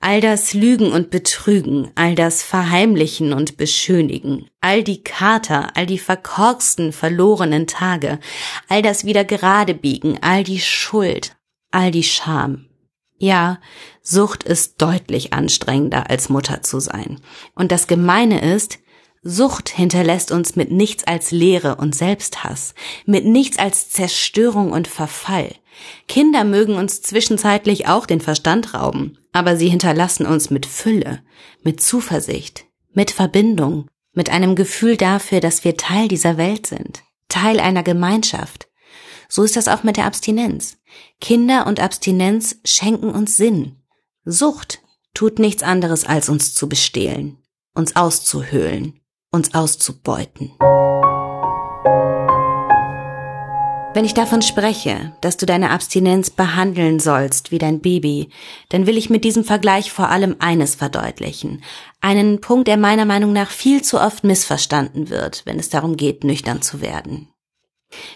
All 0.00 0.20
das 0.20 0.54
Lügen 0.54 0.92
und 0.92 1.10
Betrügen, 1.10 1.90
all 1.94 2.14
das 2.14 2.42
Verheimlichen 2.42 3.32
und 3.32 3.56
Beschönigen, 3.56 4.48
all 4.60 4.82
die 4.82 5.02
Kater, 5.02 5.76
all 5.76 5.86
die 5.86 5.98
verkorksten, 5.98 6.92
verlorenen 6.92 7.66
Tage, 7.66 8.18
all 8.68 8.82
das 8.82 9.04
wieder 9.04 9.24
gerade 9.24 9.74
biegen, 9.74 10.18
all 10.20 10.44
die 10.44 10.60
Schuld, 10.60 11.36
all 11.70 11.90
die 11.90 12.02
Scham. 12.02 12.66
Ja, 13.18 13.60
Sucht 14.02 14.44
ist 14.44 14.80
deutlich 14.82 15.32
anstrengender 15.32 16.10
als 16.10 16.28
Mutter 16.28 16.62
zu 16.62 16.80
sein. 16.80 17.20
Und 17.54 17.72
das 17.72 17.86
Gemeine 17.86 18.42
ist, 18.54 18.78
Sucht 19.22 19.70
hinterlässt 19.70 20.30
uns 20.30 20.54
mit 20.54 20.70
nichts 20.70 21.04
als 21.04 21.32
Leere 21.32 21.76
und 21.76 21.96
Selbsthass, 21.96 22.74
mit 23.06 23.24
nichts 23.24 23.58
als 23.58 23.90
Zerstörung 23.90 24.70
und 24.70 24.86
Verfall. 24.86 25.52
Kinder 26.06 26.44
mögen 26.44 26.76
uns 26.76 27.02
zwischenzeitlich 27.02 27.88
auch 27.88 28.06
den 28.06 28.20
Verstand 28.20 28.74
rauben, 28.74 29.18
aber 29.36 29.58
sie 29.58 29.68
hinterlassen 29.68 30.24
uns 30.24 30.48
mit 30.48 30.64
Fülle, 30.64 31.22
mit 31.62 31.82
Zuversicht, 31.82 32.64
mit 32.94 33.10
Verbindung, 33.10 33.90
mit 34.14 34.30
einem 34.30 34.56
Gefühl 34.56 34.96
dafür, 34.96 35.40
dass 35.40 35.62
wir 35.62 35.76
Teil 35.76 36.08
dieser 36.08 36.38
Welt 36.38 36.66
sind, 36.66 37.02
Teil 37.28 37.60
einer 37.60 37.82
Gemeinschaft. 37.82 38.68
So 39.28 39.42
ist 39.42 39.54
das 39.54 39.68
auch 39.68 39.82
mit 39.82 39.98
der 39.98 40.06
Abstinenz. 40.06 40.78
Kinder 41.20 41.66
und 41.66 41.80
Abstinenz 41.80 42.60
schenken 42.64 43.10
uns 43.10 43.36
Sinn. 43.36 43.76
Sucht 44.24 44.80
tut 45.12 45.38
nichts 45.38 45.62
anderes 45.62 46.06
als 46.06 46.30
uns 46.30 46.54
zu 46.54 46.66
bestehlen, 46.66 47.36
uns 47.74 47.94
auszuhöhlen, 47.94 49.00
uns 49.32 49.52
auszubeuten. 49.52 50.52
Wenn 53.96 54.04
ich 54.04 54.12
davon 54.12 54.42
spreche, 54.42 55.16
dass 55.22 55.38
du 55.38 55.46
deine 55.46 55.70
Abstinenz 55.70 56.28
behandeln 56.28 57.00
sollst 57.00 57.50
wie 57.50 57.56
dein 57.56 57.80
Baby, 57.80 58.28
dann 58.68 58.86
will 58.86 58.98
ich 58.98 59.08
mit 59.08 59.24
diesem 59.24 59.42
Vergleich 59.42 59.90
vor 59.90 60.10
allem 60.10 60.36
eines 60.38 60.74
verdeutlichen. 60.74 61.64
Einen 62.02 62.42
Punkt, 62.42 62.68
der 62.68 62.76
meiner 62.76 63.06
Meinung 63.06 63.32
nach 63.32 63.50
viel 63.50 63.80
zu 63.80 63.98
oft 63.98 64.22
missverstanden 64.22 65.08
wird, 65.08 65.46
wenn 65.46 65.58
es 65.58 65.70
darum 65.70 65.96
geht, 65.96 66.24
nüchtern 66.24 66.60
zu 66.60 66.82
werden. 66.82 67.30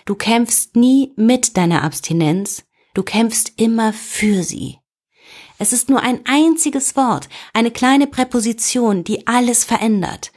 Du 0.05 0.17
kämpfst 0.17 0.77
nie 0.77 1.15
mit 1.17 1.57
deiner 1.57 1.83
Abstinenz, 1.83 2.63
du 2.93 3.03
kämpfst 3.03 3.55
immer 3.57 3.95
für 3.95 4.43
sie. 4.43 4.81
Es 5.59 5.73
ist 5.73 5.89
nur 5.89 6.03
ein 6.03 6.21
einziges 6.27 6.95
Wort, 6.95 7.31
eine 7.55 7.71
kleine 7.71 8.07
Präposition, 8.07 9.03
die 9.03 9.27
alles 9.27 9.65
verändert. 9.65 10.31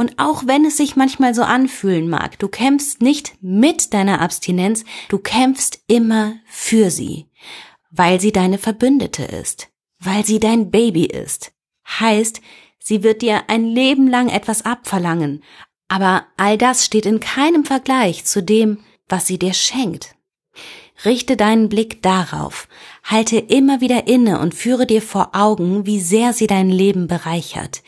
Und 0.00 0.18
auch 0.18 0.46
wenn 0.46 0.64
es 0.64 0.78
sich 0.78 0.96
manchmal 0.96 1.34
so 1.34 1.42
anfühlen 1.42 2.08
mag, 2.08 2.38
du 2.38 2.48
kämpfst 2.48 3.02
nicht 3.02 3.34
mit 3.42 3.92
deiner 3.92 4.22
Abstinenz, 4.22 4.86
du 5.10 5.18
kämpfst 5.18 5.82
immer 5.88 6.36
für 6.46 6.90
sie, 6.90 7.26
weil 7.90 8.18
sie 8.18 8.32
deine 8.32 8.56
Verbündete 8.56 9.24
ist, 9.24 9.68
weil 9.98 10.24
sie 10.24 10.40
dein 10.40 10.70
Baby 10.70 11.04
ist. 11.04 11.52
Heißt, 11.86 12.40
sie 12.78 13.02
wird 13.02 13.20
dir 13.20 13.42
ein 13.50 13.66
Leben 13.66 14.08
lang 14.08 14.30
etwas 14.30 14.64
abverlangen, 14.64 15.44
aber 15.88 16.24
all 16.38 16.56
das 16.56 16.86
steht 16.86 17.04
in 17.04 17.20
keinem 17.20 17.66
Vergleich 17.66 18.24
zu 18.24 18.42
dem, 18.42 18.78
was 19.06 19.26
sie 19.26 19.38
dir 19.38 19.52
schenkt. 19.52 20.16
Richte 21.04 21.36
deinen 21.36 21.68
Blick 21.68 22.02
darauf, 22.02 22.68
halte 23.04 23.36
immer 23.36 23.82
wieder 23.82 24.06
inne 24.06 24.38
und 24.40 24.54
führe 24.54 24.86
dir 24.86 25.02
vor 25.02 25.30
Augen, 25.34 25.84
wie 25.84 26.00
sehr 26.00 26.32
sie 26.32 26.46
dein 26.46 26.70
Leben 26.70 27.06
bereichert. 27.06 27.82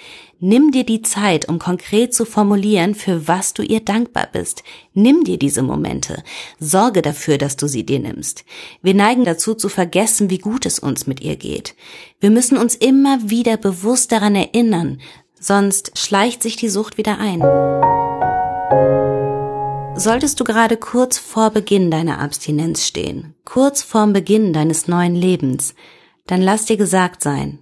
Nimm 0.45 0.73
dir 0.73 0.83
die 0.83 1.03
Zeit, 1.03 1.49
um 1.49 1.61
konkret 1.61 2.13
zu 2.13 2.25
formulieren, 2.25 2.97
für 2.97 3.29
was 3.29 3.55
du 3.55 3.63
ihr 3.63 3.79
dankbar 3.79 4.27
bist. 4.33 4.65
Nimm 4.93 5.23
dir 5.23 5.39
diese 5.39 5.63
Momente. 5.63 6.25
Sorge 6.59 7.01
dafür, 7.01 7.39
dass 7.39 7.55
du 7.55 7.69
sie 7.69 7.87
dir 7.87 8.01
nimmst. 8.01 8.45
Wir 8.83 8.95
neigen 8.95 9.25
dazu 9.25 9.55
zu 9.55 9.69
vergessen, 9.69 10.31
wie 10.31 10.39
gut 10.39 10.67
es 10.67 10.81
uns 10.81 11.07
mit 11.07 11.21
ihr 11.21 11.37
geht. 11.37 11.77
Wir 12.19 12.33
müssen 12.33 12.59
uns 12.59 12.75
immer 12.75 13.31
wieder 13.31 13.57
bewusst 13.57 14.11
daran 14.11 14.35
erinnern, 14.35 15.01
sonst 15.39 15.97
schleicht 15.97 16.43
sich 16.43 16.57
die 16.57 16.71
Sucht 16.71 16.99
wieder 16.99 17.21
ein. 17.21 17.41
Solltest 19.97 20.41
du 20.41 20.45
gerade 20.45 20.77
kurz 20.77 21.19
vor 21.19 21.51
Beginn 21.51 21.89
deiner 21.93 22.19
Abstinenz 22.19 22.85
stehen, 22.85 23.37
kurz 23.45 23.85
vorm 23.85 24.13
Beginn 24.13 24.53
deines 24.53 24.89
neuen 24.89 25.15
Lebens, 25.15 25.77
dann 26.27 26.43
lass 26.43 26.65
dir 26.65 26.77
gesagt 26.77 27.23
sein, 27.23 27.61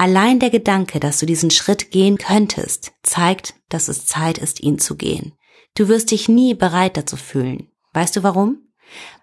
allein 0.00 0.38
der 0.38 0.48
Gedanke, 0.48 0.98
dass 0.98 1.18
du 1.18 1.26
diesen 1.26 1.50
Schritt 1.50 1.90
gehen 1.90 2.16
könntest, 2.16 2.92
zeigt, 3.02 3.54
dass 3.68 3.88
es 3.88 4.06
Zeit 4.06 4.38
ist, 4.38 4.60
ihn 4.60 4.78
zu 4.78 4.96
gehen. 4.96 5.34
Du 5.76 5.88
wirst 5.88 6.10
dich 6.10 6.26
nie 6.26 6.54
bereit 6.54 6.96
dazu 6.96 7.18
fühlen. 7.18 7.68
Weißt 7.92 8.16
du 8.16 8.22
warum? 8.22 8.62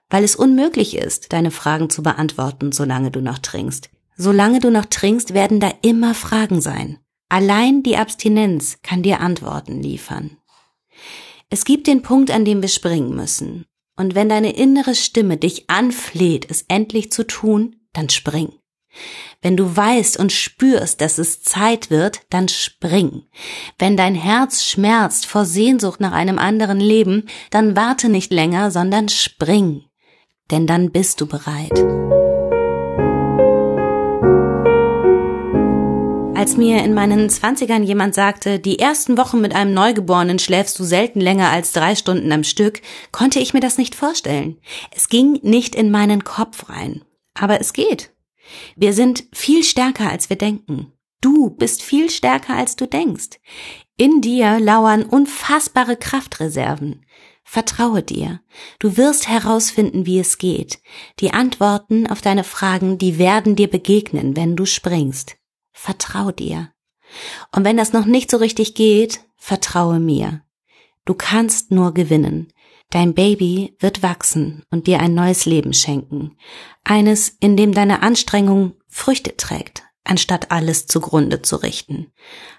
Weil 0.08 0.24
es 0.24 0.36
unmöglich 0.36 0.96
ist, 0.96 1.34
deine 1.34 1.50
Fragen 1.50 1.90
zu 1.90 2.04
beantworten, 2.04 2.72
solange 2.72 3.10
du 3.10 3.22
noch 3.22 3.40
trinkst. 3.40 3.90
Solange 4.18 4.60
du 4.60 4.70
noch 4.70 4.86
trinkst, 4.86 5.34
werden 5.34 5.60
da 5.60 5.74
immer 5.82 6.14
Fragen 6.14 6.62
sein. 6.62 7.00
Allein 7.28 7.82
die 7.82 7.98
Abstinenz 7.98 8.78
kann 8.84 9.02
dir 9.02 9.20
Antworten 9.20 9.82
liefern. 9.82 10.38
Es 11.50 11.66
gibt 11.66 11.88
den 11.88 12.04
Punkt, 12.04 12.30
an 12.30 12.46
dem 12.46 12.62
wir 12.62 12.70
springen 12.70 13.16
müssen. 13.16 13.66
Und 13.96 14.14
wenn 14.14 14.30
deine 14.30 14.56
innere 14.56 14.94
Stimme 14.94 15.38
dich 15.38 15.72
anfleht, 15.72 16.46
es 16.52 16.66
endlich 16.68 17.12
zu 17.12 17.26
tun, 17.26 17.78
dann 17.94 18.10
spring. 18.10 18.54
Wenn 19.42 19.56
du 19.56 19.76
weißt 19.76 20.18
und 20.18 20.32
spürst, 20.32 21.02
dass 21.02 21.18
es 21.18 21.44
Zeit 21.44 21.90
wird, 21.90 22.22
dann 22.30 22.48
spring. 22.48 23.24
Wenn 23.78 23.96
dein 23.96 24.16
Herz 24.16 24.64
schmerzt 24.64 25.26
vor 25.26 25.46
Sehnsucht 25.46 26.00
nach 26.00 26.12
einem 26.12 26.40
anderen 26.40 26.80
Leben, 26.80 27.28
dann 27.52 27.76
warte 27.76 28.10
nicht 28.10 28.32
länger, 28.32 28.72
sondern 28.72 29.10
spring. 29.10 29.84
Denn 30.50 30.66
dann 30.66 30.92
bist 30.92 31.22
du 31.22 31.28
bereit. 31.28 31.86
Als 36.38 36.56
mir 36.56 36.84
in 36.84 36.94
meinen 36.94 37.32
Zwanzigern 37.32 37.84
jemand 37.84 38.14
sagte, 38.14 38.60
die 38.60 38.78
ersten 38.78 39.18
Wochen 39.18 39.42
mit 39.42 39.56
einem 39.56 39.74
Neugeborenen 39.74 40.38
schläfst 40.38 40.78
du 40.78 40.84
selten 40.84 41.20
länger 41.20 41.50
als 41.50 41.72
drei 41.72 41.96
Stunden 41.96 42.32
am 42.32 42.44
Stück, 42.44 42.82
konnte 43.12 43.40
ich 43.40 43.56
mir 43.56 43.60
das 43.60 43.80
nicht 43.80 43.96
vorstellen. 43.96 44.58
Es 44.96 45.10
ging 45.10 45.40
nicht 45.42 45.74
in 45.74 45.90
meinen 45.90 46.24
Kopf 46.24 46.70
rein. 46.70 47.04
Aber 47.34 47.60
es 47.60 47.74
geht. 47.74 48.12
Wir 48.76 48.94
sind 48.94 49.26
viel 49.34 49.64
stärker, 49.64 50.10
als 50.10 50.30
wir 50.30 50.38
denken. 50.38 50.94
Du 51.22 51.50
bist 51.50 51.82
viel 51.82 52.10
stärker, 52.10 52.56
als 52.56 52.76
du 52.76 52.88
denkst. 52.88 53.40
In 53.98 54.22
dir 54.22 54.60
lauern 54.60 55.04
unfassbare 55.04 55.98
Kraftreserven. 55.98 57.06
Vertraue 57.44 58.04
dir. 58.04 58.42
Du 58.78 58.98
wirst 58.98 59.28
herausfinden, 59.28 60.06
wie 60.06 60.20
es 60.20 60.38
geht. 60.38 60.80
Die 61.20 61.34
Antworten 61.34 62.06
auf 62.06 62.22
deine 62.22 62.44
Fragen, 62.44 62.98
die 62.98 63.18
werden 63.18 63.56
dir 63.56 63.70
begegnen, 63.70 64.36
wenn 64.36 64.56
du 64.56 64.66
springst. 64.66 65.38
Vertrau 65.72 66.32
dir. 66.32 66.72
Und 67.56 67.64
wenn 67.64 67.78
das 67.78 67.94
noch 67.94 68.06
nicht 68.06 68.30
so 68.30 68.38
richtig 68.38 68.76
geht, 68.76 69.22
vertraue 69.38 70.00
mir. 70.00 70.42
Du 71.06 71.14
kannst 71.14 71.72
nur 71.72 71.94
gewinnen. 71.94 72.52
Dein 72.90 73.14
Baby 73.14 73.76
wird 73.80 74.02
wachsen 74.02 74.64
und 74.72 74.88
dir 74.88 75.00
ein 75.00 75.14
neues 75.14 75.46
Leben 75.46 75.74
schenken. 75.74 76.38
Eines, 76.86 77.36
in 77.40 77.58
dem 77.58 77.74
deine 77.74 78.02
Anstrengung 78.02 78.74
Früchte 78.88 79.36
trägt, 79.36 79.84
anstatt 80.06 80.52
alles 80.52 80.88
zugrunde 80.88 81.42
zu 81.42 81.58
richten. 81.58 82.14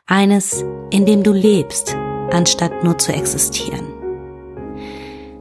Eines, 0.07 0.65
in 0.91 1.07
dem 1.07 1.23
du 1.23 1.33
lebst, 1.33 1.97
anstatt 2.31 2.85
nur 2.85 2.99
zu 2.99 3.13
existieren. 3.13 3.95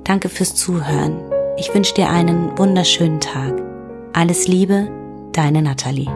Danke 0.05 0.29
fürs 0.29 0.55
Zuhören. 0.55 1.19
Ich 1.57 1.73
wünsche 1.73 1.93
dir 1.93 2.09
einen 2.09 2.57
wunderschönen 2.57 3.19
Tag. 3.19 3.61
Alles 4.13 4.47
Liebe, 4.47 4.89
deine 5.33 5.61
Natalie. 5.61 6.07